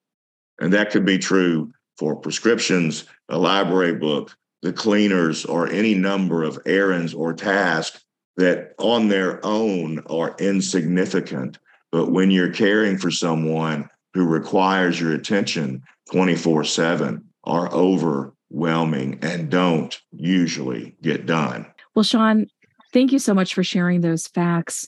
And 0.60 0.74
that 0.74 0.92
could 0.92 1.06
be 1.06 1.18
true 1.18 1.72
for 1.98 2.16
prescriptions, 2.16 3.06
a 3.30 3.38
library 3.38 3.96
book, 3.96 4.36
the 4.62 4.74
cleaners, 4.74 5.46
or 5.46 5.68
any 5.70 5.96
number 5.96 6.44
of 6.44 6.60
errands 6.66 7.14
or 7.14 7.34
tasks 7.34 8.04
that 8.38 8.74
on 8.78 9.08
their 9.08 9.44
own 9.46 10.00
are 10.08 10.36
insignificant. 10.40 11.58
But 11.92 12.12
when 12.12 12.32
you're 12.32 12.54
caring 12.54 12.98
for 12.98 13.12
someone 13.12 13.90
who 14.14 14.26
requires 14.26 15.00
your 15.00 15.14
attention 15.14 15.84
24 16.12 16.64
7, 16.64 17.24
are 17.44 17.72
overwhelming 17.72 19.20
and 19.22 19.50
don't 19.50 20.00
usually 20.12 20.96
get 21.02 21.26
done. 21.26 21.66
Well, 21.96 22.04
Sean, 22.04 22.48
thank 22.94 23.12
you 23.12 23.20
so 23.20 23.34
much 23.34 23.54
for 23.54 23.64
sharing 23.64 24.02
those 24.02 24.28
facts. 24.28 24.88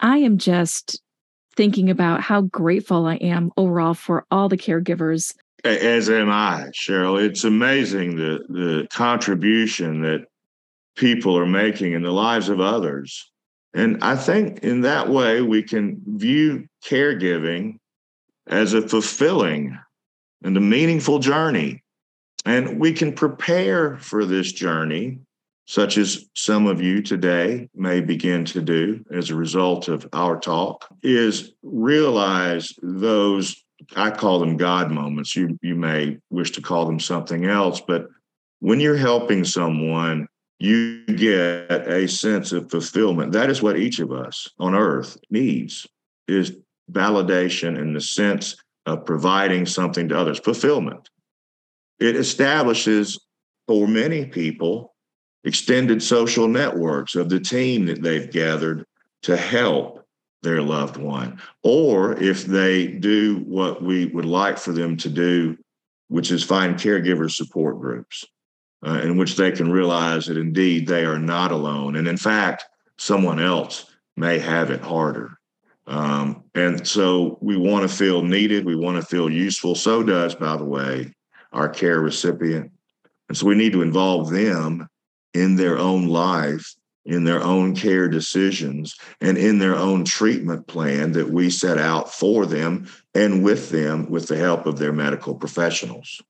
I 0.00 0.18
am 0.18 0.38
just 0.38 1.00
thinking 1.56 1.90
about 1.90 2.20
how 2.20 2.42
grateful 2.42 3.06
I 3.06 3.16
am 3.16 3.50
overall 3.56 3.94
for 3.94 4.26
all 4.30 4.48
the 4.48 4.58
caregivers. 4.58 5.34
As 5.64 6.08
am 6.10 6.30
I, 6.30 6.70
Cheryl. 6.72 7.20
It's 7.20 7.44
amazing 7.44 8.16
the 8.16 8.40
the 8.48 8.86
contribution 8.90 10.02
that 10.02 10.26
people 10.96 11.36
are 11.36 11.46
making 11.46 11.92
in 11.92 12.02
the 12.02 12.12
lives 12.12 12.48
of 12.48 12.60
others. 12.60 13.30
And 13.74 14.02
I 14.02 14.16
think 14.16 14.60
in 14.60 14.82
that 14.82 15.08
way 15.08 15.42
we 15.42 15.62
can 15.62 16.00
view 16.06 16.66
caregiving 16.84 17.78
as 18.46 18.74
a 18.74 18.86
fulfilling 18.86 19.78
and 20.42 20.56
a 20.56 20.60
meaningful 20.60 21.18
journey. 21.18 21.82
And 22.44 22.78
we 22.78 22.92
can 22.92 23.12
prepare 23.12 23.96
for 23.98 24.24
this 24.24 24.52
journey, 24.52 25.18
such 25.66 25.98
as 25.98 26.26
some 26.34 26.66
of 26.66 26.80
you 26.80 27.02
today 27.02 27.68
may 27.74 28.00
begin 28.00 28.44
to 28.46 28.62
do 28.62 29.04
as 29.12 29.30
a 29.30 29.34
result 29.34 29.88
of 29.88 30.08
our 30.12 30.38
talk, 30.38 30.86
is 31.02 31.52
realize 31.62 32.72
those, 32.82 33.56
I 33.96 34.10
call 34.10 34.38
them 34.38 34.56
God 34.56 34.92
moments. 34.92 35.34
You, 35.34 35.58
you 35.62 35.74
may 35.74 36.18
wish 36.30 36.52
to 36.52 36.62
call 36.62 36.86
them 36.86 37.00
something 37.00 37.46
else, 37.46 37.80
but 37.80 38.06
when 38.60 38.78
you're 38.78 38.96
helping 38.96 39.44
someone, 39.44 40.28
you 40.58 41.04
get 41.06 41.86
a 41.88 42.06
sense 42.06 42.52
of 42.52 42.70
fulfillment. 42.70 43.32
That 43.32 43.50
is 43.50 43.60
what 43.60 43.76
each 43.76 43.98
of 43.98 44.12
us 44.12 44.48
on 44.58 44.74
earth 44.74 45.18
needs 45.30 45.86
is 46.28 46.56
validation 46.90 47.78
in 47.78 47.92
the 47.92 48.00
sense 48.00 48.56
of 48.86 49.04
providing 49.04 49.66
something 49.66 50.08
to 50.08 50.18
others, 50.18 50.38
fulfillment. 50.38 51.10
It 51.98 52.16
establishes 52.16 53.18
for 53.66 53.88
many 53.88 54.26
people 54.26 54.94
extended 55.44 56.02
social 56.02 56.48
networks 56.48 57.14
of 57.14 57.28
the 57.28 57.40
team 57.40 57.86
that 57.86 58.02
they've 58.02 58.30
gathered 58.30 58.84
to 59.22 59.36
help 59.36 60.04
their 60.42 60.62
loved 60.62 60.96
one. 60.96 61.40
Or 61.62 62.16
if 62.20 62.44
they 62.44 62.86
do 62.86 63.44
what 63.46 63.82
we 63.82 64.06
would 64.06 64.24
like 64.24 64.58
for 64.58 64.72
them 64.72 64.96
to 64.98 65.08
do, 65.08 65.56
which 66.08 66.30
is 66.30 66.42
find 66.42 66.76
caregiver 66.76 67.30
support 67.30 67.80
groups 67.80 68.24
uh, 68.86 69.00
in 69.02 69.16
which 69.16 69.36
they 69.36 69.50
can 69.50 69.70
realize 69.70 70.26
that 70.26 70.36
indeed 70.36 70.86
they 70.86 71.04
are 71.04 71.18
not 71.18 71.52
alone. 71.52 71.96
And 71.96 72.06
in 72.06 72.16
fact, 72.16 72.64
someone 72.98 73.40
else 73.40 73.86
may 74.16 74.38
have 74.38 74.70
it 74.70 74.80
harder. 74.80 75.38
Um, 75.86 76.44
and 76.54 76.86
so 76.86 77.38
we 77.40 77.56
want 77.56 77.88
to 77.88 77.96
feel 77.96 78.22
needed. 78.22 78.64
We 78.64 78.76
want 78.76 79.00
to 79.00 79.06
feel 79.06 79.30
useful. 79.30 79.74
So 79.74 80.02
does, 80.02 80.34
by 80.34 80.56
the 80.56 80.64
way, 80.64 81.12
our 81.52 81.68
care 81.68 82.00
recipient. 82.00 82.72
And 83.28 83.36
so 83.36 83.46
we 83.46 83.54
need 83.54 83.72
to 83.72 83.82
involve 83.82 84.30
them 84.30 84.88
in 85.34 85.56
their 85.56 85.78
own 85.78 86.08
life 86.08 86.74
in 87.06 87.22
their 87.24 87.42
own 87.42 87.74
care 87.74 88.08
decisions 88.08 88.96
and 89.20 89.38
in 89.38 89.58
their 89.58 89.76
own 89.76 90.04
treatment 90.04 90.66
plan 90.66 91.12
that 91.12 91.30
we 91.30 91.48
set 91.48 91.78
out 91.78 92.12
for 92.12 92.44
them 92.44 92.86
and 93.14 93.44
with 93.44 93.70
them 93.70 94.10
with 94.10 94.26
the 94.26 94.36
help 94.36 94.66
of 94.66 94.78
their 94.78 94.92
medical 94.92 95.34
professionals. 95.34 96.20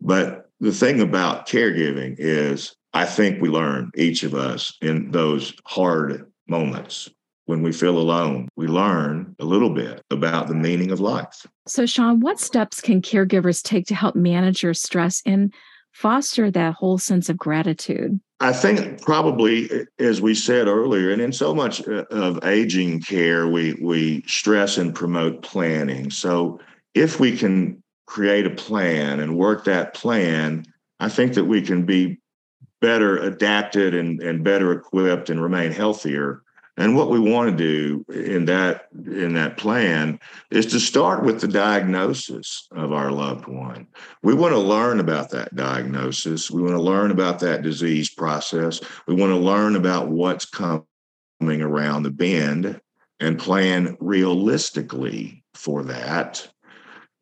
But 0.00 0.48
the 0.60 0.72
thing 0.72 1.00
about 1.00 1.48
caregiving 1.48 2.14
is, 2.18 2.76
I 2.92 3.06
think 3.06 3.42
we 3.42 3.48
learn, 3.48 3.90
each 3.96 4.22
of 4.22 4.34
us, 4.34 4.76
in 4.80 5.10
those 5.10 5.52
hard 5.66 6.30
moments 6.46 7.10
when 7.46 7.62
we 7.62 7.72
feel 7.72 7.98
alone, 7.98 8.48
we 8.56 8.66
learn 8.66 9.34
a 9.38 9.44
little 9.44 9.70
bit 9.70 10.02
about 10.10 10.48
the 10.48 10.54
meaning 10.54 10.90
of 10.90 11.00
life. 11.00 11.46
So, 11.66 11.86
Sean, 11.86 12.20
what 12.20 12.40
steps 12.40 12.80
can 12.80 13.02
caregivers 13.02 13.62
take 13.62 13.86
to 13.86 13.94
help 13.94 14.16
manage 14.16 14.62
your 14.62 14.74
stress 14.74 15.22
and 15.26 15.52
foster 15.92 16.50
that 16.50 16.74
whole 16.74 16.98
sense 16.98 17.28
of 17.28 17.36
gratitude? 17.36 18.18
I 18.40 18.52
think 18.52 19.00
probably, 19.02 19.70
as 19.98 20.20
we 20.20 20.34
said 20.34 20.68
earlier, 20.68 21.10
and 21.10 21.22
in 21.22 21.32
so 21.32 21.54
much 21.54 21.86
uh, 21.86 22.04
of 22.10 22.44
aging 22.44 23.00
care, 23.00 23.48
we 23.48 23.74
we 23.80 24.22
stress 24.26 24.76
and 24.76 24.94
promote 24.94 25.42
planning. 25.42 26.10
So 26.10 26.60
if 26.94 27.20
we 27.20 27.36
can 27.36 27.82
create 28.06 28.46
a 28.46 28.50
plan 28.50 29.20
and 29.20 29.36
work 29.36 29.64
that 29.64 29.94
plan, 29.94 30.64
I 31.00 31.08
think 31.08 31.34
that 31.34 31.44
we 31.44 31.62
can 31.62 31.84
be 31.84 32.18
better 32.80 33.16
adapted 33.18 33.94
and, 33.94 34.20
and 34.20 34.44
better 34.44 34.72
equipped 34.72 35.30
and 35.30 35.42
remain 35.42 35.72
healthier 35.72 36.43
and 36.76 36.96
what 36.96 37.10
we 37.10 37.20
want 37.20 37.50
to 37.50 37.56
do 37.56 38.04
in 38.12 38.46
that 38.46 38.88
in 39.06 39.34
that 39.34 39.56
plan 39.56 40.18
is 40.50 40.66
to 40.66 40.80
start 40.80 41.22
with 41.22 41.40
the 41.40 41.48
diagnosis 41.48 42.66
of 42.72 42.92
our 42.92 43.12
loved 43.12 43.46
one. 43.46 43.86
We 44.22 44.34
want 44.34 44.54
to 44.54 44.58
learn 44.58 44.98
about 44.98 45.30
that 45.30 45.54
diagnosis. 45.54 46.50
We 46.50 46.62
want 46.62 46.74
to 46.74 46.82
learn 46.82 47.10
about 47.10 47.38
that 47.40 47.62
disease 47.62 48.10
process. 48.10 48.80
We 49.06 49.14
want 49.14 49.30
to 49.30 49.36
learn 49.36 49.76
about 49.76 50.08
what's 50.08 50.46
coming 50.46 50.82
around 51.40 52.02
the 52.02 52.10
bend 52.10 52.80
and 53.20 53.38
plan 53.38 53.96
realistically 54.00 55.44
for 55.54 55.84
that. 55.84 56.48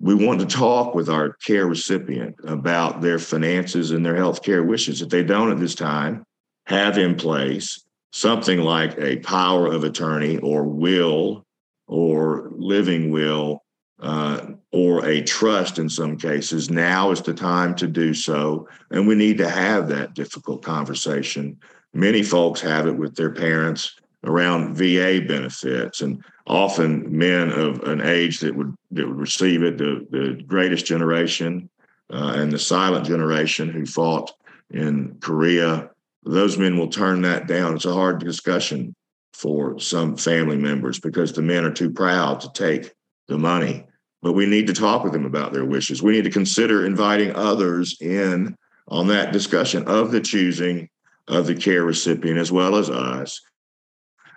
We 0.00 0.14
want 0.14 0.40
to 0.40 0.46
talk 0.46 0.94
with 0.94 1.08
our 1.08 1.34
care 1.44 1.66
recipient 1.66 2.36
about 2.44 3.02
their 3.02 3.18
finances 3.18 3.90
and 3.90 4.04
their 4.04 4.16
health 4.16 4.42
care 4.42 4.62
wishes. 4.62 5.00
that 5.00 5.10
they 5.10 5.22
don't 5.22 5.52
at 5.52 5.60
this 5.60 5.74
time 5.74 6.24
have 6.66 6.96
in 6.96 7.16
place 7.16 7.84
something 8.12 8.60
like 8.60 8.96
a 8.98 9.16
power 9.18 9.66
of 9.66 9.84
attorney 9.84 10.38
or 10.38 10.64
will 10.64 11.44
or 11.88 12.50
living 12.54 13.10
will 13.10 13.62
uh, 14.00 14.46
or 14.72 15.04
a 15.06 15.22
trust 15.22 15.78
in 15.78 15.88
some 15.88 16.16
cases, 16.16 16.70
now 16.70 17.10
is 17.10 17.22
the 17.22 17.32
time 17.32 17.74
to 17.76 17.86
do 17.86 18.12
so. 18.12 18.68
And 18.90 19.06
we 19.06 19.14
need 19.14 19.38
to 19.38 19.48
have 19.48 19.88
that 19.88 20.14
difficult 20.14 20.62
conversation. 20.62 21.58
Many 21.94 22.22
folks 22.22 22.60
have 22.60 22.86
it 22.86 22.96
with 22.96 23.14
their 23.14 23.30
parents 23.30 23.94
around 24.24 24.74
VA 24.74 25.20
benefits, 25.26 26.00
and 26.00 26.22
often 26.46 27.16
men 27.16 27.50
of 27.50 27.82
an 27.84 28.00
age 28.00 28.40
that 28.40 28.54
would 28.54 28.74
that 28.92 29.06
would 29.06 29.18
receive 29.18 29.62
it, 29.62 29.78
the, 29.78 30.06
the 30.10 30.42
greatest 30.44 30.86
generation 30.86 31.68
uh, 32.12 32.34
and 32.36 32.52
the 32.52 32.58
silent 32.58 33.06
generation 33.06 33.68
who 33.68 33.84
fought 33.84 34.32
in 34.70 35.16
Korea 35.20 35.90
those 36.24 36.58
men 36.58 36.78
will 36.78 36.88
turn 36.88 37.22
that 37.22 37.46
down. 37.46 37.74
It's 37.74 37.84
a 37.84 37.92
hard 37.92 38.20
discussion 38.20 38.94
for 39.32 39.78
some 39.80 40.16
family 40.16 40.56
members 40.56 41.00
because 41.00 41.32
the 41.32 41.42
men 41.42 41.64
are 41.64 41.72
too 41.72 41.90
proud 41.90 42.40
to 42.40 42.52
take 42.52 42.92
the 43.28 43.38
money. 43.38 43.86
But 44.20 44.34
we 44.34 44.46
need 44.46 44.68
to 44.68 44.74
talk 44.74 45.02
with 45.02 45.12
them 45.12 45.24
about 45.24 45.52
their 45.52 45.64
wishes. 45.64 46.02
We 46.02 46.12
need 46.12 46.24
to 46.24 46.30
consider 46.30 46.86
inviting 46.86 47.34
others 47.34 47.96
in 48.00 48.54
on 48.88 49.08
that 49.08 49.32
discussion 49.32 49.84
of 49.88 50.12
the 50.12 50.20
choosing 50.20 50.88
of 51.28 51.46
the 51.46 51.54
care 51.54 51.84
recipient 51.84 52.38
as 52.38 52.52
well 52.52 52.76
as 52.76 52.90
us 52.90 53.40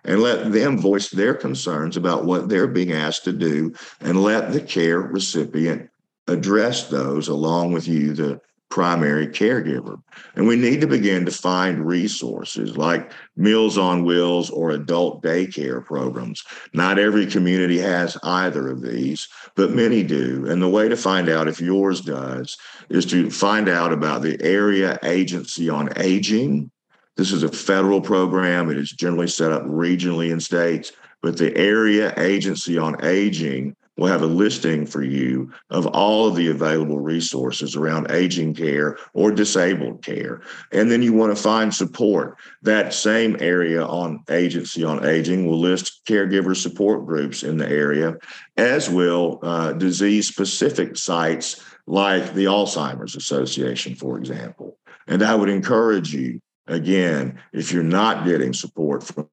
and 0.06 0.22
let 0.22 0.52
them 0.52 0.78
voice 0.78 1.10
their 1.10 1.34
concerns 1.34 1.98
about 1.98 2.26
what 2.26 2.48
they're 2.48 2.68
being 2.68 2.94
asked 2.94 3.24
to 3.26 3.34
do 3.34 3.74
and 4.02 4.22
let 4.22 4.54
the 4.54 4.62
care 4.62 5.00
recipient 5.00 5.90
address 6.28 6.88
those 6.90 7.28
along 7.28 7.74
with 7.74 7.88
you, 7.88 8.14
the 8.14 8.40
primary 8.76 9.26
caregiver. 9.26 9.98
And 10.36 10.46
we 10.46 10.58
need 10.58 10.82
to 10.82 10.88
begin 10.88 11.24
to 11.24 11.32
find 11.32 11.88
resources 11.88 12.76
like 12.76 13.14
Meals 13.38 13.78
on 13.78 14.04
Wheels 14.04 14.50
or 14.50 14.72
adult 14.72 15.24
daycare 15.24 15.84
programs. 15.86 16.44
Not 16.74 17.00
every 17.00 17.26
community 17.26 17.78
has 17.78 18.18
either 18.22 18.68
of 18.68 18.82
these, 18.82 19.30
but 19.56 19.72
many 19.72 20.04
do. 20.04 20.46
And 20.50 20.62
the 20.62 20.68
way 20.68 20.90
to 20.90 20.98
find 20.98 21.30
out 21.30 21.48
if 21.48 21.62
yours 21.62 22.02
does 22.02 22.58
is 22.90 23.06
to 23.06 23.32
find 23.32 23.70
out 23.70 23.94
about 23.94 24.24
the 24.24 24.38
Area 24.44 25.00
Agency 25.04 25.70
on 25.70 25.88
Aging. 25.96 26.70
This 27.16 27.32
is 27.32 27.44
a 27.44 27.50
federal 27.50 28.02
program. 28.02 28.70
It 28.70 28.78
is 28.78 28.92
generally 28.92 29.30
set 29.30 29.54
up 29.54 29.64
regionally 29.64 30.32
in 30.32 30.42
states, 30.42 30.92
but 31.22 31.38
the 31.38 31.56
Area 31.56 32.14
Agency 32.18 32.78
on 32.78 32.98
Aging 33.06 33.74
We'll 33.98 34.12
have 34.12 34.24
a 34.24 34.28
listing 34.28 34.86
for 34.86 35.04
you 35.04 35.52
of 35.70 35.88
all 35.88 36.28
of 36.28 36.36
the 36.36 36.50
available 36.50 37.00
resources 37.00 37.78
around 37.78 38.12
aging 38.12 38.54
care 38.54 38.98
or 39.14 39.32
disabled 39.32 40.04
care. 40.04 40.42
And 40.74 40.92
then 40.92 41.02
you 41.02 41.14
want 41.14 41.36
to 41.36 41.42
find 41.42 41.74
support. 41.74 42.38
That 42.62 42.94
same 42.94 43.38
area 43.40 43.86
on 43.86 44.24
Agency 44.30 44.84
on 44.84 45.06
Aging 45.06 45.46
will 45.46 45.60
list 45.60 46.02
caregiver 46.08 46.56
support 46.56 47.06
groups 47.06 47.44
in 47.44 47.58
the 47.58 47.70
area, 47.70 48.16
as 48.58 48.90
will 48.90 49.40
uh, 49.42 49.72
disease 49.74 50.28
specific 50.28 50.98
sites 50.98 51.64
like 51.88 52.34
the 52.34 52.46
Alzheimer's 52.46 53.16
Association, 53.16 53.96
for 53.96 54.18
example. 54.18 54.78
And 55.08 55.24
I 55.24 55.36
would 55.36 55.50
encourage 55.50 56.14
you, 56.14 56.42
again, 56.68 57.40
if 57.54 57.72
you're 57.72 57.84
not 57.84 58.26
getting 58.26 58.54
support 58.54 59.04
from, 59.04 59.30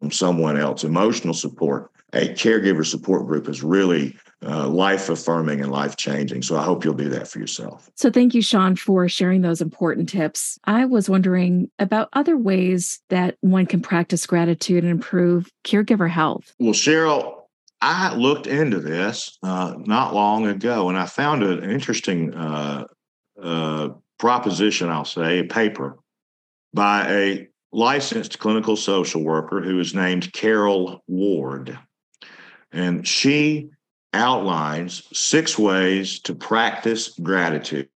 from 0.00 0.10
someone 0.12 0.56
else, 0.56 0.84
emotional 0.84 1.34
support, 1.34 1.90
a 2.12 2.28
caregiver 2.28 2.86
support 2.86 3.26
group 3.26 3.48
is 3.48 3.62
really 3.62 4.16
uh, 4.46 4.68
life 4.68 5.08
affirming 5.08 5.60
and 5.60 5.70
life 5.70 5.96
changing. 5.96 6.42
So 6.42 6.56
I 6.56 6.62
hope 6.62 6.84
you'll 6.84 6.94
do 6.94 7.08
that 7.10 7.28
for 7.28 7.38
yourself. 7.38 7.90
So 7.96 8.10
thank 8.10 8.34
you, 8.34 8.42
Sean, 8.42 8.76
for 8.76 9.08
sharing 9.08 9.42
those 9.42 9.60
important 9.60 10.08
tips. 10.08 10.58
I 10.64 10.84
was 10.84 11.10
wondering 11.10 11.70
about 11.78 12.08
other 12.12 12.36
ways 12.36 13.00
that 13.10 13.36
one 13.40 13.66
can 13.66 13.82
practice 13.82 14.26
gratitude 14.26 14.84
and 14.84 14.90
improve 14.90 15.50
caregiver 15.64 16.08
health. 16.08 16.54
Well, 16.58 16.72
Cheryl, 16.72 17.42
I 17.80 18.14
looked 18.14 18.46
into 18.46 18.80
this 18.80 19.38
uh, 19.42 19.74
not 19.78 20.14
long 20.14 20.46
ago 20.46 20.88
and 20.88 20.96
I 20.96 21.06
found 21.06 21.42
an 21.42 21.68
interesting 21.68 22.34
uh, 22.34 22.84
uh 23.40 23.90
proposition, 24.18 24.90
I'll 24.90 25.04
say, 25.04 25.38
a 25.38 25.44
paper 25.44 25.96
by 26.74 27.06
a 27.08 27.48
licensed 27.72 28.38
clinical 28.38 28.76
social 28.76 29.22
worker 29.22 29.60
who 29.60 29.78
is 29.78 29.94
named 29.94 30.32
Carol 30.32 31.02
Ward. 31.06 31.78
And 32.72 33.06
she 33.06 33.70
outlines 34.12 35.02
six 35.12 35.58
ways 35.58 36.20
to 36.20 36.34
practice 36.34 37.08
gratitude 37.18 37.88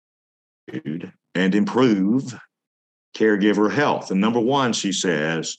and 1.35 1.55
improve 1.55 2.39
caregiver 3.17 3.71
health. 3.73 4.11
And 4.11 4.21
number 4.21 4.41
one, 4.41 4.73
she 4.73 4.93
says, 4.93 5.59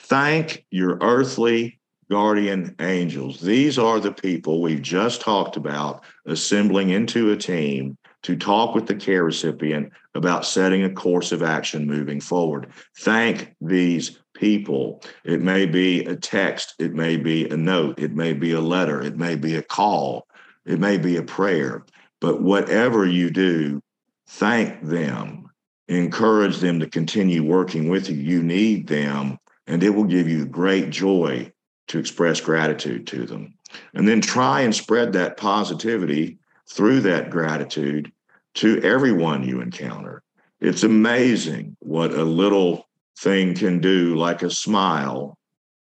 thank 0.00 0.64
your 0.70 0.98
earthly 1.00 1.80
guardian 2.10 2.74
angels. 2.80 3.40
These 3.40 3.78
are 3.78 3.98
the 3.98 4.12
people 4.12 4.60
we've 4.60 4.82
just 4.82 5.20
talked 5.20 5.56
about 5.56 6.04
assembling 6.26 6.90
into 6.90 7.32
a 7.32 7.36
team 7.36 7.96
to 8.24 8.36
talk 8.36 8.74
with 8.74 8.86
the 8.86 8.94
care 8.94 9.22
recipient 9.22 9.92
about 10.14 10.46
setting 10.46 10.82
a 10.82 10.90
course 10.90 11.30
of 11.30 11.42
action 11.42 11.86
moving 11.86 12.20
forward. 12.20 12.70
Thank 12.98 13.54
these 13.60 14.18
people. 14.34 15.02
It 15.24 15.42
may 15.42 15.66
be 15.66 16.00
a 16.04 16.16
text, 16.16 16.74
it 16.78 16.94
may 16.94 17.18
be 17.18 17.48
a 17.48 17.56
note, 17.56 17.98
it 17.98 18.12
may 18.12 18.32
be 18.32 18.52
a 18.52 18.60
letter, 18.60 19.02
it 19.02 19.16
may 19.16 19.36
be 19.36 19.56
a 19.56 19.62
call, 19.62 20.26
it 20.64 20.80
may 20.80 20.96
be 20.96 21.16
a 21.16 21.22
prayer. 21.22 21.84
But 22.20 22.42
whatever 22.42 23.06
you 23.06 23.30
do, 23.30 23.82
thank 24.26 24.82
them, 24.82 25.50
encourage 25.88 26.58
them 26.58 26.80
to 26.80 26.88
continue 26.88 27.44
working 27.44 27.90
with 27.90 28.08
you. 28.08 28.16
You 28.16 28.42
need 28.42 28.88
them, 28.88 29.38
and 29.66 29.82
it 29.82 29.90
will 29.90 30.04
give 30.04 30.28
you 30.28 30.46
great 30.46 30.88
joy 30.88 31.52
to 31.88 31.98
express 31.98 32.40
gratitude 32.40 33.06
to 33.08 33.26
them. 33.26 33.54
And 33.92 34.08
then 34.08 34.22
try 34.22 34.62
and 34.62 34.74
spread 34.74 35.12
that 35.12 35.36
positivity 35.36 36.38
through 36.68 37.00
that 37.00 37.30
gratitude 37.30 38.10
to 38.54 38.80
everyone 38.82 39.42
you 39.42 39.60
encounter. 39.60 40.22
It's 40.60 40.82
amazing 40.82 41.76
what 41.80 42.12
a 42.12 42.24
little 42.24 42.88
thing 43.18 43.54
can 43.54 43.80
do, 43.80 44.14
like 44.14 44.42
a 44.42 44.50
smile. 44.50 45.36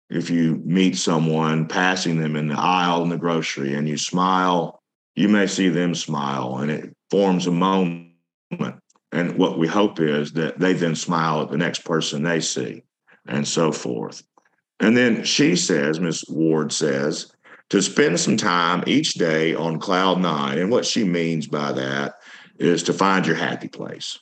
If 0.09 0.31
you 0.31 0.61
meet 0.65 0.97
someone 0.97 1.67
passing 1.67 2.21
them 2.21 2.37
in 2.37 2.49
the 2.49 2.59
aisle 2.59 3.03
in 3.03 3.09
the 3.09 3.17
grocery 3.17 3.75
and 3.75 3.89
you 3.89 3.99
smile, 3.99 4.83
you 5.15 5.29
may 5.29 5.47
see 5.47 5.69
them 5.69 5.95
smile 5.95 6.59
and 6.59 6.71
it 6.71 6.97
forms 7.11 7.47
a 7.47 7.51
moment. 7.51 8.13
And 9.13 9.39
what 9.39 9.59
we 9.59 9.67
hope 9.67 10.01
is 10.01 10.33
that 10.33 10.59
they 10.59 10.73
then 10.73 10.95
smile 10.95 11.43
at 11.43 11.51
the 11.51 11.57
next 11.57 11.85
person 11.85 12.23
they 12.23 12.41
see 12.41 12.83
and 13.27 13.47
so 13.47 13.73
forth. 13.73 14.23
And 14.79 14.97
then 14.97 15.25
she 15.25 15.57
says, 15.57 16.01
Miss 16.01 16.25
Ward 16.29 16.73
says, 16.73 17.33
to 17.71 17.83
spend 17.83 18.19
some 18.21 18.37
time 18.37 18.85
each 18.87 19.15
day 19.15 19.55
on 19.55 19.81
cloud 19.81 20.21
nine. 20.21 20.59
And 20.59 20.71
what 20.71 20.87
she 20.87 21.05
means 21.05 21.47
by 21.47 21.73
that 21.73 22.15
is 22.59 22.85
to 22.85 22.93
find 22.93 23.27
your 23.27 23.37
happy 23.37 23.69
place 23.69 24.19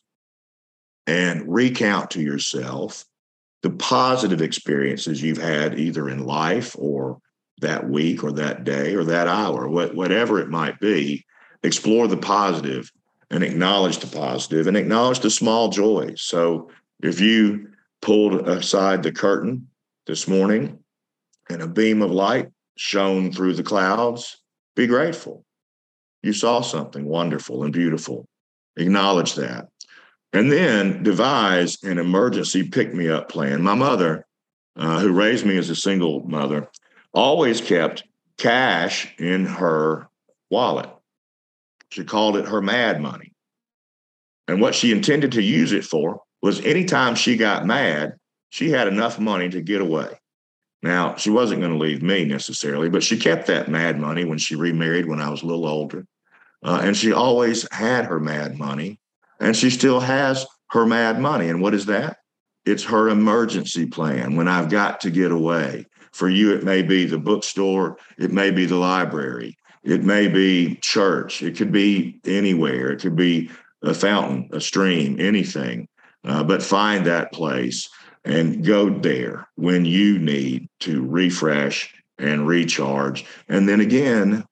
and 1.06 1.44
recount 1.46 2.10
to 2.12 2.22
yourself 2.22 3.04
the 3.62 3.70
positive 3.70 4.42
experiences 4.42 5.22
you've 5.22 5.38
had 5.38 5.78
either 5.78 6.08
in 6.08 6.24
life 6.24 6.74
or 6.78 7.20
that 7.60 7.88
week 7.88 8.24
or 8.24 8.32
that 8.32 8.64
day 8.64 8.94
or 8.94 9.04
that 9.04 9.28
hour, 9.28 9.68
whatever 9.68 10.40
it 10.40 10.48
might 10.48 10.80
be. 10.80 11.24
Explore 11.62 12.08
the 12.08 12.16
positive 12.16 12.92
and 13.30 13.42
acknowledge 13.42 13.98
the 13.98 14.06
positive 14.06 14.66
and 14.66 14.76
acknowledge 14.76 15.20
the 15.20 15.30
small 15.30 15.70
joys. 15.70 16.20
So 16.20 16.70
if 17.02 17.20
you 17.20 17.68
pulled 18.02 18.46
aside 18.48 19.02
the 19.02 19.12
curtain 19.12 19.68
this 20.06 20.28
morning 20.28 20.78
and 21.48 21.62
a 21.62 21.66
beam 21.66 22.02
of 22.02 22.10
light 22.10 22.50
shone 22.76 23.32
through 23.32 23.54
the 23.54 23.62
clouds, 23.62 24.38
be 24.76 24.86
grateful. 24.86 25.44
You 26.22 26.32
saw 26.32 26.62
something 26.62 27.04
wonderful 27.04 27.64
and 27.64 27.72
beautiful. 27.72 28.26
Acknowledge 28.76 29.34
that. 29.34 29.68
And 30.32 30.50
then 30.50 31.02
devise 31.02 31.82
an 31.84 31.98
emergency 31.98 32.68
pick 32.68 32.92
me 32.92 33.08
up 33.08 33.28
plan. 33.28 33.62
My 33.62 33.74
mother, 33.74 34.26
uh, 34.76 34.98
who 35.00 35.12
raised 35.12 35.46
me 35.46 35.56
as 35.56 35.70
a 35.70 35.76
single 35.76 36.24
mother, 36.24 36.68
always 37.12 37.60
kept 37.60 38.02
cash 38.36 39.14
in 39.18 39.46
her 39.46 40.08
wallet. 40.50 40.90
She 41.90 42.04
called 42.04 42.36
it 42.36 42.48
her 42.48 42.60
mad 42.60 43.00
money. 43.00 43.32
And 44.48 44.60
what 44.60 44.74
she 44.74 44.90
intended 44.90 45.32
to 45.32 45.42
use 45.42 45.72
it 45.72 45.84
for 45.84 46.22
was 46.42 46.60
anytime 46.64 47.14
she 47.14 47.36
got 47.36 47.64
mad, 47.64 48.14
she 48.50 48.70
had 48.70 48.88
enough 48.88 49.18
money 49.18 49.48
to 49.50 49.60
get 49.60 49.80
away. 49.80 50.18
Now, 50.84 51.16
she 51.16 51.30
wasn't 51.30 51.62
going 51.62 51.72
to 51.72 51.78
leave 51.78 52.02
me 52.02 52.26
necessarily, 52.26 52.90
but 52.90 53.02
she 53.02 53.16
kept 53.16 53.46
that 53.46 53.70
mad 53.70 53.98
money 53.98 54.26
when 54.26 54.36
she 54.36 54.54
remarried 54.54 55.06
when 55.06 55.18
I 55.18 55.30
was 55.30 55.40
a 55.40 55.46
little 55.46 55.66
older. 55.66 56.06
Uh, 56.62 56.80
and 56.82 56.94
she 56.94 57.10
always 57.10 57.66
had 57.72 58.04
her 58.04 58.20
mad 58.20 58.58
money, 58.58 59.00
and 59.40 59.56
she 59.56 59.70
still 59.70 59.98
has 59.98 60.44
her 60.72 60.84
mad 60.84 61.18
money. 61.18 61.48
And 61.48 61.62
what 61.62 61.72
is 61.72 61.86
that? 61.86 62.18
It's 62.66 62.84
her 62.84 63.08
emergency 63.08 63.86
plan 63.86 64.36
when 64.36 64.46
I've 64.46 64.68
got 64.68 65.00
to 65.00 65.10
get 65.10 65.32
away. 65.32 65.86
For 66.12 66.28
you, 66.28 66.52
it 66.52 66.64
may 66.64 66.82
be 66.82 67.06
the 67.06 67.18
bookstore, 67.18 67.96
it 68.18 68.30
may 68.30 68.50
be 68.50 68.66
the 68.66 68.76
library, 68.76 69.56
it 69.84 70.04
may 70.04 70.28
be 70.28 70.74
church, 70.82 71.42
it 71.42 71.56
could 71.56 71.72
be 71.72 72.20
anywhere, 72.26 72.92
it 72.92 73.00
could 73.00 73.16
be 73.16 73.50
a 73.82 73.94
fountain, 73.94 74.50
a 74.52 74.60
stream, 74.60 75.18
anything. 75.18 75.88
Uh, 76.24 76.44
but 76.44 76.62
find 76.62 77.06
that 77.06 77.32
place 77.32 77.88
and 78.24 78.64
go 78.64 78.90
there 78.90 79.48
when 79.56 79.84
you 79.84 80.18
need 80.18 80.68
to 80.80 81.06
refresh 81.06 81.94
and 82.18 82.46
recharge. 82.46 83.24
And 83.48 83.68
then 83.68 83.80
again, 83.80 84.44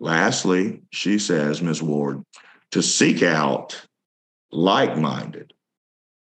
lastly, 0.00 0.82
she 0.90 1.18
says, 1.18 1.62
Ms. 1.62 1.82
Ward, 1.82 2.22
to 2.72 2.82
seek 2.82 3.22
out 3.22 3.80
like 4.50 4.96
minded 4.96 5.52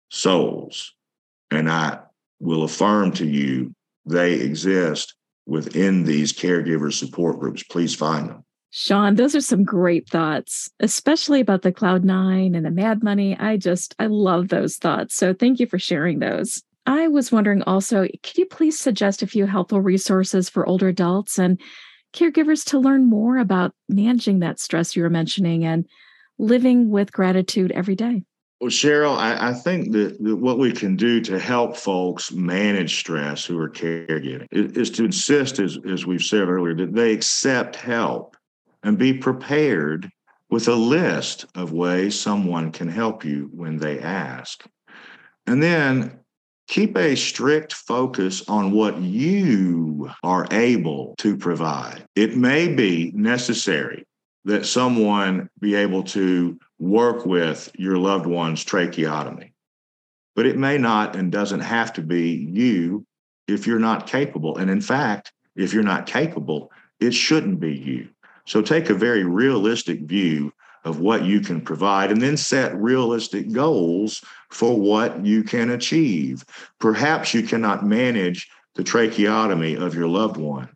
souls. 0.10 0.94
And 1.50 1.70
I 1.70 2.00
will 2.40 2.64
affirm 2.64 3.12
to 3.14 3.26
you, 3.26 3.74
they 4.06 4.34
exist 4.34 5.16
within 5.46 6.04
these 6.04 6.34
caregiver 6.34 6.92
support 6.92 7.40
groups. 7.40 7.64
Please 7.64 7.96
find 7.96 8.30
them. 8.30 8.44
Sean, 8.76 9.16
those 9.16 9.36
are 9.36 9.42
some 9.42 9.64
great 9.64 10.10
thoughts, 10.10 10.70
especially 10.80 11.40
about 11.40 11.62
the 11.62 11.72
Cloud 11.72 12.04
Nine 12.04 12.56
and 12.56 12.66
the 12.66 12.72
Mad 12.72 13.04
Money. 13.04 13.38
I 13.38 13.56
just, 13.56 13.94
I 14.00 14.08
love 14.08 14.48
those 14.48 14.78
thoughts. 14.78 15.16
So 15.16 15.32
thank 15.32 15.60
you 15.60 15.68
for 15.68 15.78
sharing 15.78 16.20
those. 16.20 16.64
I 16.86 17.08
was 17.08 17.32
wondering 17.32 17.64
also, 17.64 18.08
could 18.24 18.38
you 18.38 18.46
please 18.46 18.80
suggest 18.80 19.22
a 19.22 19.28
few 19.28 19.46
helpful 19.46 19.82
resources 19.82 20.50
for 20.50 20.68
older 20.68 20.90
adults 20.90 21.40
and 21.40 21.60
caregivers 22.14 22.64
to 22.66 22.80
learn 22.80 23.10
more 23.10 23.38
about 23.38 23.74
managing 23.90 24.40
that 24.40 24.60
stress 24.60 24.96
you 24.96 25.04
were 25.04 25.10
mentioning 25.10 25.64
and 25.66 25.86
living 26.38 26.90
with 26.90 27.12
gratitude 27.12 27.72
every 27.72 27.96
day? 27.96 28.24
Well, 28.60 28.70
Cheryl, 28.70 29.18
I, 29.18 29.50
I 29.50 29.54
think 29.54 29.92
that, 29.92 30.24
that, 30.24 30.36
what 30.38 30.58
we 30.58 30.72
can 30.72 30.96
do 30.96 31.20
to 31.22 31.38
help 31.40 31.76
folks 31.76 32.32
manage 32.32 32.98
stress 32.98 33.44
who 33.44 33.60
are 33.60 33.70
caregiving 33.70 34.48
is, 34.52 34.72
is 34.74 34.90
to 34.92 35.06
insist, 35.06 35.60
as, 35.60 35.78
as 35.90 36.06
we've 36.06 36.24
said 36.24 36.48
earlier, 36.48 36.76
that 36.76 36.94
they 36.94 37.14
accept 37.14 37.76
help 37.76 38.38
and 38.84 38.98
be 38.98 39.14
prepared 39.14 40.10
with 40.50 40.68
a 40.68 40.76
list 40.76 41.46
of 41.56 41.72
ways 41.72 42.18
someone 42.18 42.72
can 42.72 42.88
help 42.88 43.26
you 43.26 43.50
when 43.52 43.78
they 43.78 44.00
ask. 44.00 44.64
And 45.46 45.62
then 45.62 46.23
keep 46.68 46.98
a 46.98 47.16
strict 47.16 47.74
focus 47.74 48.48
on 48.48 48.72
what 48.72 49.00
you 49.00 50.10
are 50.24 50.48
able 50.52 51.16
to 51.20 51.38
provide. 51.38 52.06
It 52.16 52.36
may 52.38 52.68
be 52.68 53.12
necessary 53.16 54.06
that 54.46 54.66
someone 54.66 55.50
be 55.60 55.76
able 55.76 56.04
to 56.04 56.58
work 56.80 57.26
with 57.26 57.72
your 57.78 57.98
loved 57.98 58.26
one's 58.26 58.64
tracheotomy, 58.64 59.54
but 60.36 60.46
it 60.46 60.58
may 60.58 60.78
not 60.78 61.16
and 61.16 61.32
doesn't 61.32 61.62
have 61.62 61.94
to 61.94 62.02
be 62.02 62.32
you 62.32 63.06
if 63.48 63.68
you're 63.68 63.80
not 63.80 64.08
capable. 64.08 64.58
And 64.58 64.70
in 64.70 64.82
fact, 64.82 65.32
if 65.56 65.74
you're 65.74 65.84
not 65.84 66.08
capable, 66.08 66.72
it 67.00 67.14
shouldn't 67.14 67.60
be 67.60 67.76
you. 67.76 68.10
So 68.46 68.62
take 68.62 68.90
a 68.90 68.96
very 68.96 69.24
realistic 69.24 70.02
view 70.02 70.52
of 70.84 71.00
what 71.00 71.26
you 71.26 71.40
can 71.40 71.62
provide 71.62 72.12
and 72.12 72.22
then 72.22 72.38
set 72.38 72.76
realistic 72.76 73.52
goals 73.52 74.22
for 74.52 74.80
what 74.80 75.26
you 75.26 75.44
can 75.44 75.70
achieve. 75.72 76.44
Perhaps 76.80 77.34
you 77.34 77.44
cannot 77.44 77.86
manage 77.86 78.50
the 78.76 78.84
tracheotomy 78.84 79.76
of 79.76 79.96
your 79.96 80.08
loved 80.08 80.38
one, 80.38 80.70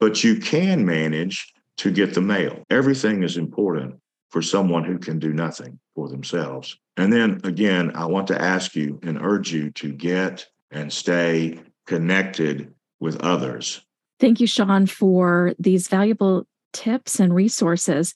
but 0.00 0.22
you 0.22 0.38
can 0.38 0.84
manage 0.84 1.52
to 1.78 1.90
get 1.90 2.14
the 2.14 2.20
mail. 2.20 2.62
Everything 2.70 3.22
is 3.22 3.36
important 3.36 3.96
for 4.30 4.42
someone 4.42 4.84
who 4.84 4.98
can 4.98 5.18
do 5.18 5.32
nothing 5.32 5.78
for 5.94 6.08
themselves. 6.08 6.76
And 6.96 7.12
then 7.12 7.40
again, 7.44 7.92
I 7.94 8.06
want 8.06 8.26
to 8.28 8.40
ask 8.40 8.74
you 8.74 8.98
and 9.02 9.20
urge 9.20 9.52
you 9.52 9.70
to 9.72 9.92
get 9.92 10.46
and 10.70 10.92
stay 10.92 11.60
connected 11.86 12.72
with 13.00 13.20
others. 13.20 13.80
Thank 14.20 14.40
you, 14.40 14.46
Sean, 14.46 14.86
for 14.86 15.54
these 15.58 15.88
valuable 15.88 16.46
tips 16.72 17.20
and 17.20 17.34
resources. 17.34 18.14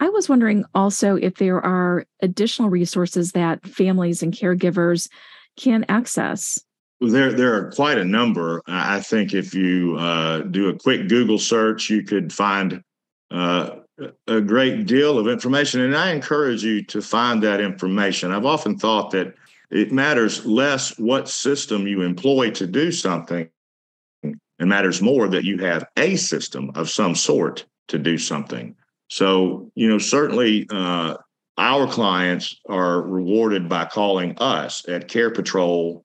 I 0.00 0.08
was 0.08 0.28
wondering 0.28 0.64
also 0.74 1.16
if 1.16 1.36
there 1.36 1.60
are 1.60 2.06
additional 2.22 2.70
resources 2.70 3.32
that 3.32 3.64
families 3.66 4.22
and 4.22 4.32
caregivers 4.32 5.08
can 5.56 5.84
access. 5.88 6.58
There, 7.02 7.32
there 7.32 7.54
are 7.54 7.70
quite 7.72 7.98
a 7.98 8.04
number. 8.04 8.62
I 8.66 9.00
think 9.00 9.34
if 9.34 9.54
you 9.54 9.96
uh, 9.98 10.40
do 10.40 10.68
a 10.68 10.78
quick 10.78 11.08
Google 11.08 11.38
search, 11.38 11.90
you 11.90 12.02
could 12.02 12.32
find 12.32 12.82
uh, 13.30 13.76
a 14.26 14.40
great 14.40 14.86
deal 14.86 15.18
of 15.18 15.28
information. 15.28 15.80
And 15.82 15.96
I 15.96 16.12
encourage 16.12 16.62
you 16.62 16.82
to 16.86 17.02
find 17.02 17.42
that 17.42 17.60
information. 17.60 18.32
I've 18.32 18.46
often 18.46 18.78
thought 18.78 19.10
that 19.12 19.34
it 19.70 19.92
matters 19.92 20.44
less 20.46 20.98
what 20.98 21.28
system 21.28 21.86
you 21.86 22.02
employ 22.02 22.50
to 22.52 22.66
do 22.66 22.90
something, 22.90 23.48
and 24.22 24.68
matters 24.68 25.00
more 25.00 25.28
that 25.28 25.44
you 25.44 25.58
have 25.58 25.86
a 25.96 26.16
system 26.16 26.70
of 26.74 26.90
some 26.90 27.14
sort 27.14 27.66
to 27.88 27.98
do 27.98 28.18
something. 28.18 28.74
So, 29.10 29.70
you 29.74 29.88
know, 29.88 29.98
certainly 29.98 30.66
uh, 30.70 31.16
our 31.58 31.86
clients 31.88 32.56
are 32.68 33.02
rewarded 33.02 33.68
by 33.68 33.86
calling 33.86 34.38
us 34.38 34.88
at 34.88 35.08
Care 35.08 35.30
Patrol, 35.30 36.04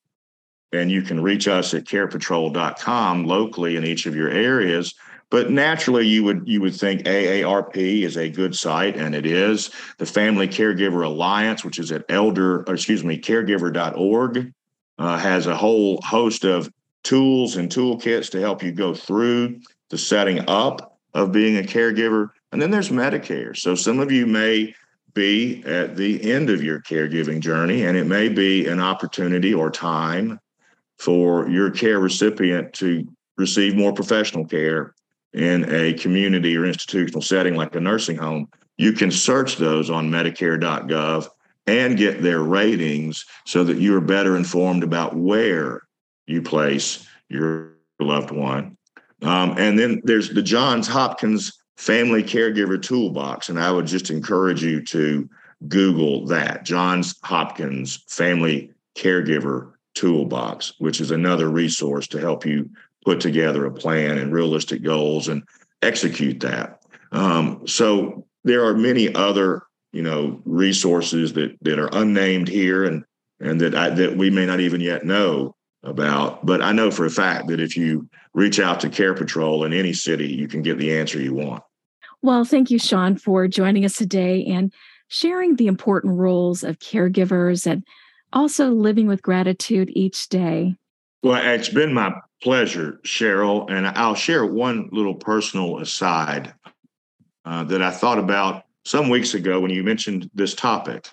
and 0.73 0.91
you 0.91 1.03
can 1.03 1.21
reach 1.21 1.47
us 1.47 1.73
at 1.75 1.85
carepatrol.com 1.85 3.25
locally 3.25 3.75
in 3.75 3.85
each 3.85 4.07
of 4.07 4.15
your 4.15 4.29
areas. 4.29 4.95
But 5.29 5.51
naturally, 5.51 6.07
you 6.07 6.23
would 6.23 6.43
you 6.47 6.61
would 6.61 6.75
think 6.75 7.03
AARP 7.03 7.77
is 7.77 8.17
a 8.17 8.29
good 8.29 8.55
site, 8.55 8.95
and 8.97 9.13
it 9.13 9.25
is. 9.25 9.69
The 9.97 10.05
Family 10.05 10.47
Caregiver 10.47 11.05
Alliance, 11.05 11.63
which 11.63 11.79
is 11.79 11.91
at 11.91 12.05
elder, 12.09 12.63
excuse 12.67 13.03
me, 13.03 13.19
caregiver.org, 13.19 14.51
uh, 14.97 15.17
has 15.17 15.45
a 15.45 15.55
whole 15.55 16.01
host 16.01 16.43
of 16.43 16.71
tools 17.03 17.55
and 17.55 17.69
toolkits 17.69 18.31
to 18.31 18.41
help 18.41 18.63
you 18.63 18.71
go 18.71 18.95
through 18.95 19.59
the 19.89 19.97
setting 19.97 20.47
up 20.47 20.97
of 21.13 21.31
being 21.31 21.57
a 21.57 21.67
caregiver. 21.67 22.29
And 22.55 22.61
then 22.61 22.71
there's 22.71 22.87
Medicare. 22.87 23.53
So 23.57 23.75
some 23.75 23.99
of 23.99 24.13
you 24.13 24.25
may 24.25 24.73
be 25.13 25.61
at 25.65 25.97
the 25.97 26.31
end 26.31 26.49
of 26.49 26.63
your 26.63 26.79
caregiving 26.79 27.41
journey, 27.41 27.83
and 27.83 27.97
it 27.97 28.05
may 28.05 28.29
be 28.29 28.65
an 28.67 28.79
opportunity 28.79 29.53
or 29.53 29.69
time 29.69 30.39
for 30.97 31.49
your 31.49 31.69
care 31.69 31.99
recipient 31.99 32.71
to 32.75 33.05
receive 33.37 33.75
more 33.75 33.91
professional 33.91 34.45
care 34.45 34.95
in 35.33 35.69
a 35.69 35.95
community 35.95 36.55
or 36.55 36.63
institutional 36.63 37.21
setting 37.21 37.55
like 37.55 37.75
a 37.75 37.79
nursing 37.81 38.15
home. 38.15 38.47
You 38.77 38.93
can 38.93 39.11
search 39.11 39.57
those 39.57 39.89
on 39.89 40.09
Medicare.gov 40.09 41.27
and 41.67 41.97
get 41.97 42.21
their 42.21 42.41
ratings 42.41 43.25
so 43.45 43.65
that 43.65 43.79
you 43.79 43.97
are 43.97 44.01
better 44.01 44.37
informed 44.37 44.85
about 44.85 45.13
where 45.13 45.81
you 46.25 46.41
place 46.41 47.05
your 47.27 47.73
loved 47.99 48.31
one. 48.31 48.77
Um, 49.23 49.55
and 49.57 49.77
then 49.77 50.01
there's 50.05 50.29
the 50.29 50.41
Johns 50.41 50.87
Hopkins 50.87 51.51
family 51.77 52.23
caregiver 52.23 52.81
toolbox. 52.81 53.49
And 53.49 53.59
I 53.59 53.71
would 53.71 53.85
just 53.85 54.09
encourage 54.09 54.63
you 54.63 54.81
to 54.85 55.29
Google 55.67 56.25
that 56.27 56.63
Johns 56.63 57.15
Hopkins 57.23 58.03
family 58.07 58.71
caregiver 58.97 59.73
toolbox, 59.93 60.73
which 60.79 61.01
is 61.01 61.11
another 61.11 61.49
resource 61.49 62.07
to 62.07 62.19
help 62.19 62.45
you 62.45 62.69
put 63.03 63.19
together 63.19 63.65
a 63.65 63.71
plan 63.71 64.17
and 64.17 64.33
realistic 64.33 64.83
goals 64.83 65.27
and 65.27 65.43
execute 65.81 66.39
that. 66.41 66.81
Um, 67.11 67.65
so 67.67 68.25
there 68.43 68.65
are 68.65 68.75
many 68.75 69.13
other, 69.13 69.63
you 69.93 70.01
know, 70.01 70.41
resources 70.45 71.33
that 71.33 71.57
that 71.61 71.79
are 71.79 71.89
unnamed 71.93 72.47
here 72.47 72.83
and 72.83 73.05
and 73.39 73.59
that 73.61 73.75
I, 73.75 73.89
that 73.89 74.17
we 74.17 74.29
may 74.29 74.45
not 74.45 74.59
even 74.59 74.81
yet 74.81 75.05
know 75.05 75.55
about. 75.85 76.45
But 76.45 76.61
I 76.61 76.71
know 76.71 76.91
for 76.91 77.05
a 77.05 77.09
fact 77.09 77.47
that 77.47 77.59
if 77.59 77.77
you 77.77 78.09
reach 78.33 78.59
out 78.59 78.79
to 78.81 78.89
Care 78.89 79.13
Patrol 79.13 79.63
in 79.63 79.73
any 79.73 79.93
city, 79.93 80.27
you 80.27 80.47
can 80.47 80.61
get 80.61 80.77
the 80.77 80.97
answer 80.97 81.19
you 81.19 81.33
want. 81.33 81.63
Well, 82.21 82.43
thank 82.43 82.71
you, 82.71 82.79
Sean, 82.79 83.15
for 83.17 83.47
joining 83.47 83.85
us 83.85 83.95
today 83.95 84.45
and 84.45 84.73
sharing 85.07 85.55
the 85.55 85.67
important 85.67 86.17
roles 86.17 86.63
of 86.63 86.79
caregivers 86.79 87.67
and 87.67 87.83
also 88.33 88.71
living 88.71 89.07
with 89.07 89.21
gratitude 89.21 89.89
each 89.93 90.27
day. 90.29 90.75
Well, 91.23 91.41
it's 91.43 91.69
been 91.69 91.93
my 91.93 92.13
pleasure, 92.41 92.99
Cheryl. 93.03 93.69
And 93.69 93.87
I'll 93.87 94.15
share 94.15 94.45
one 94.45 94.89
little 94.91 95.15
personal 95.15 95.79
aside 95.79 96.53
uh, 97.45 97.63
that 97.65 97.81
I 97.81 97.91
thought 97.91 98.19
about 98.19 98.63
some 98.83 99.09
weeks 99.09 99.33
ago 99.33 99.59
when 99.59 99.71
you 99.71 99.83
mentioned 99.83 100.29
this 100.33 100.53
topic. 100.53 101.09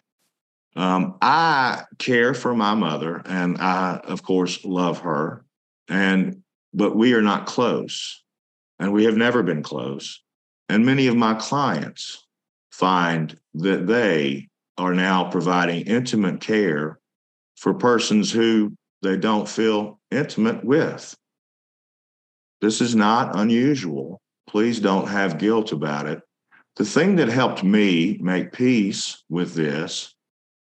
Um, 0.74 1.16
I 1.20 1.84
care 1.98 2.34
for 2.34 2.54
my 2.54 2.74
mother, 2.74 3.22
and 3.26 3.58
I, 3.58 4.00
of 4.04 4.22
course, 4.22 4.64
love 4.64 5.00
her. 5.00 5.44
And 5.88 6.42
but 6.72 6.96
we 6.96 7.12
are 7.12 7.22
not 7.22 7.46
close, 7.46 8.22
and 8.78 8.92
we 8.92 9.04
have 9.04 9.16
never 9.16 9.42
been 9.42 9.62
close. 9.62 10.22
And 10.68 10.86
many 10.86 11.06
of 11.06 11.16
my 11.16 11.34
clients 11.34 12.26
find 12.70 13.38
that 13.54 13.86
they 13.86 14.48
are 14.78 14.94
now 14.94 15.30
providing 15.30 15.86
intimate 15.86 16.40
care 16.40 16.98
for 17.56 17.74
persons 17.74 18.32
who 18.32 18.72
they 19.02 19.18
don't 19.18 19.48
feel 19.48 20.00
intimate 20.10 20.64
with. 20.64 21.14
This 22.62 22.80
is 22.80 22.96
not 22.96 23.36
unusual. 23.38 24.22
Please 24.48 24.80
don't 24.80 25.08
have 25.08 25.38
guilt 25.38 25.72
about 25.72 26.06
it. 26.06 26.20
The 26.76 26.84
thing 26.84 27.16
that 27.16 27.28
helped 27.28 27.62
me 27.62 28.18
make 28.22 28.52
peace 28.52 29.22
with 29.28 29.54
this 29.54 30.14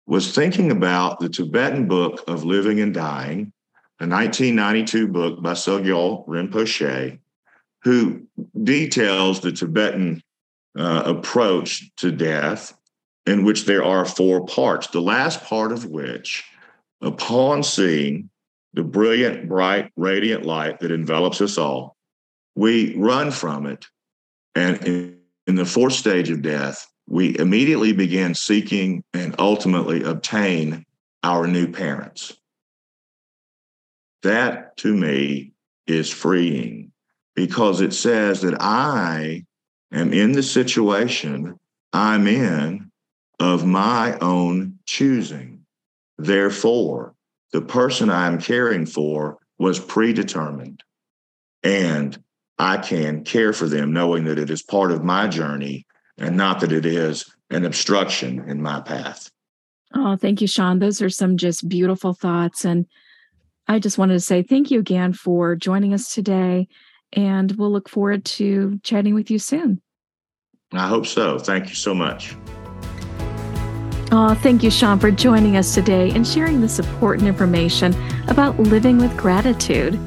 was 0.08 0.34
thinking 0.34 0.72
about 0.72 1.20
the 1.20 1.30
Tibetan 1.30 1.88
book 1.88 2.24
of 2.28 2.46
living 2.46 2.80
and 2.80 2.94
dying, 2.94 3.52
a 4.00 4.08
1992 4.08 5.08
book 5.10 5.42
by 5.44 5.52
Sogyal 5.52 6.26
Rinpoche, 6.28 7.20
who 7.84 8.22
details 8.64 9.42
the 9.42 9.52
Tibetan 9.52 10.24
uh, 10.78 11.04
approach 11.06 11.94
to 11.98 12.12
death, 12.12 12.74
in 13.26 13.44
which 13.44 13.66
there 13.66 13.84
are 13.84 14.06
four 14.06 14.46
parts, 14.46 14.88
the 14.88 15.02
last 15.02 15.44
part 15.44 15.74
of 15.74 15.86
which, 15.86 16.46
upon 17.02 17.62
seeing 17.62 18.30
the 18.74 18.84
brilliant, 18.84 19.50
bright, 19.50 19.92
radiant 19.98 20.46
light 20.46 20.80
that 20.80 20.92
envelops 20.92 21.42
us 21.42 21.58
all, 21.58 21.98
we 22.56 22.96
run 22.96 23.32
from 23.32 23.66
it. 23.66 23.88
And 24.56 24.78
in, 24.86 25.20
in 25.48 25.56
the 25.56 25.66
fourth 25.66 25.94
stage 25.94 26.30
of 26.30 26.42
death, 26.42 26.88
we 27.08 27.38
immediately 27.40 27.94
began 27.94 28.36
seeking 28.36 29.04
and 29.14 29.36
ultimately 29.40 30.04
obtain 30.04 30.86
our 31.24 31.48
new 31.48 31.72
parents. 31.72 32.38
That 34.24 34.76
to 34.78 34.94
me 34.94 35.54
is 35.88 36.12
freeing 36.12 36.92
because 37.36 37.82
it 37.82 37.94
says 37.94 38.42
that 38.42 38.62
I 38.62 39.46
am 39.92 40.12
in 40.12 40.34
the 40.34 40.44
situation 40.44 41.58
I'm 41.94 42.28
in 42.28 42.92
of 43.40 43.66
my 43.66 44.18
own 44.20 44.80
choosing. 44.86 45.66
Therefore, 46.18 47.14
the 47.54 47.62
person 47.62 48.10
I'm 48.10 48.40
caring 48.40 48.86
for 48.86 49.38
was 49.58 49.80
predetermined. 49.80 50.84
And 51.64 52.22
I 52.60 52.78
can 52.78 53.24
care 53.24 53.54
for 53.54 53.68
them 53.68 53.94
knowing 53.94 54.26
that 54.26 54.40
it 54.40 54.50
is 54.50 54.62
part 54.62 54.92
of 54.92 55.04
my 55.04 55.28
journey 55.28 55.87
and 56.18 56.38
not 56.38 56.60
that 56.60 56.72
it 56.72 56.86
is 56.86 57.26
an 57.50 57.66
obstruction 57.66 58.50
in 58.50 58.62
my 58.62 58.82
path. 58.82 59.30
Oh, 59.94 60.16
thank 60.16 60.42
you, 60.42 60.48
Sean. 60.48 60.80
Those 60.80 61.02
are 61.02 61.10
some 61.10 61.38
just 61.38 61.68
beautiful 61.70 62.14
thoughts. 62.14 62.66
And 62.66 62.86
I 63.68 63.80
just 63.80 63.98
wanted 63.98 64.14
to 64.14 64.20
say 64.20 64.44
thank 64.44 64.70
you 64.72 64.80
again 64.80 65.14
for 65.14 65.56
joining 65.56 65.94
us 65.94 66.14
today. 66.14 66.68
And 67.14 67.52
we'll 67.54 67.72
look 67.72 67.88
forward 67.88 68.26
to 68.26 68.80
chatting 68.84 69.16
with 69.16 69.32
you 69.32 69.40
soon. 69.40 69.82
I 70.74 70.88
hope 70.88 71.06
so. 71.06 71.40
Thank 71.40 71.70
you 71.70 71.76
so 71.76 71.94
much. 71.94 72.36
Oh, 74.12 74.38
thank 74.42 74.64
you, 74.64 74.72
Sean, 74.72 75.00
for 75.00 75.12
joining 75.12 75.58
us 75.58 75.74
today 75.74 76.12
and 76.12 76.26
sharing 76.26 76.62
this 76.62 76.80
important 76.80 77.28
information 77.28 77.96
about 78.28 78.58
living 78.60 78.98
with 78.98 79.16
gratitude. 79.18 80.00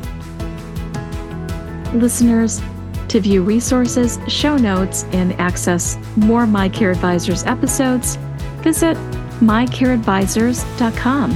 Listeners, 1.95 2.63
to 3.11 3.21
view 3.21 3.43
resources, 3.43 4.19
show 4.29 4.57
notes, 4.57 5.05
and 5.13 5.39
access 5.41 5.99
more 6.17 6.47
My 6.47 6.69
Care 6.69 6.93
Advisors 6.93 7.43
episodes, 7.45 8.15
visit 8.63 8.97
mycareadvisors.com. 9.41 11.33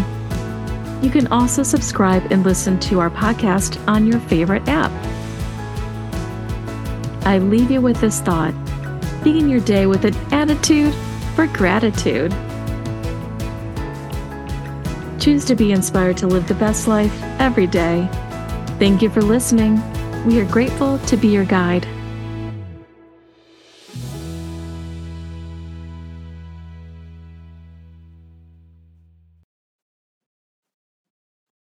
You 1.02 1.10
can 1.10 1.26
also 1.32 1.64
subscribe 1.64 2.30
and 2.30 2.44
listen 2.44 2.78
to 2.80 3.00
our 3.00 3.08
podcast 3.10 3.84
on 3.88 4.06
your 4.06 4.20
favorite 4.20 4.68
app. 4.68 4.92
I 7.26 7.38
leave 7.38 7.72
you 7.72 7.80
with 7.80 8.00
this 8.00 8.20
thought 8.20 8.54
begin 9.24 9.48
your 9.48 9.60
day 9.60 9.87
with 9.87 10.04
an 10.04 10.14
attitude 10.32 10.94
for 11.34 11.46
gratitude. 11.46 12.30
Choose 15.18 15.46
to 15.46 15.54
be 15.56 15.72
inspired 15.72 16.18
to 16.18 16.26
live 16.26 16.46
the 16.46 16.54
best 16.54 16.87
life 16.87 17.22
every 17.40 17.66
day. 17.66 18.06
Thank 18.78 19.00
you 19.00 19.08
for 19.08 19.22
listening. 19.22 19.80
We 20.24 20.40
are 20.40 20.46
grateful 20.46 20.98
to 21.00 21.16
be 21.18 21.28
your 21.28 21.44
guide. 21.44 21.87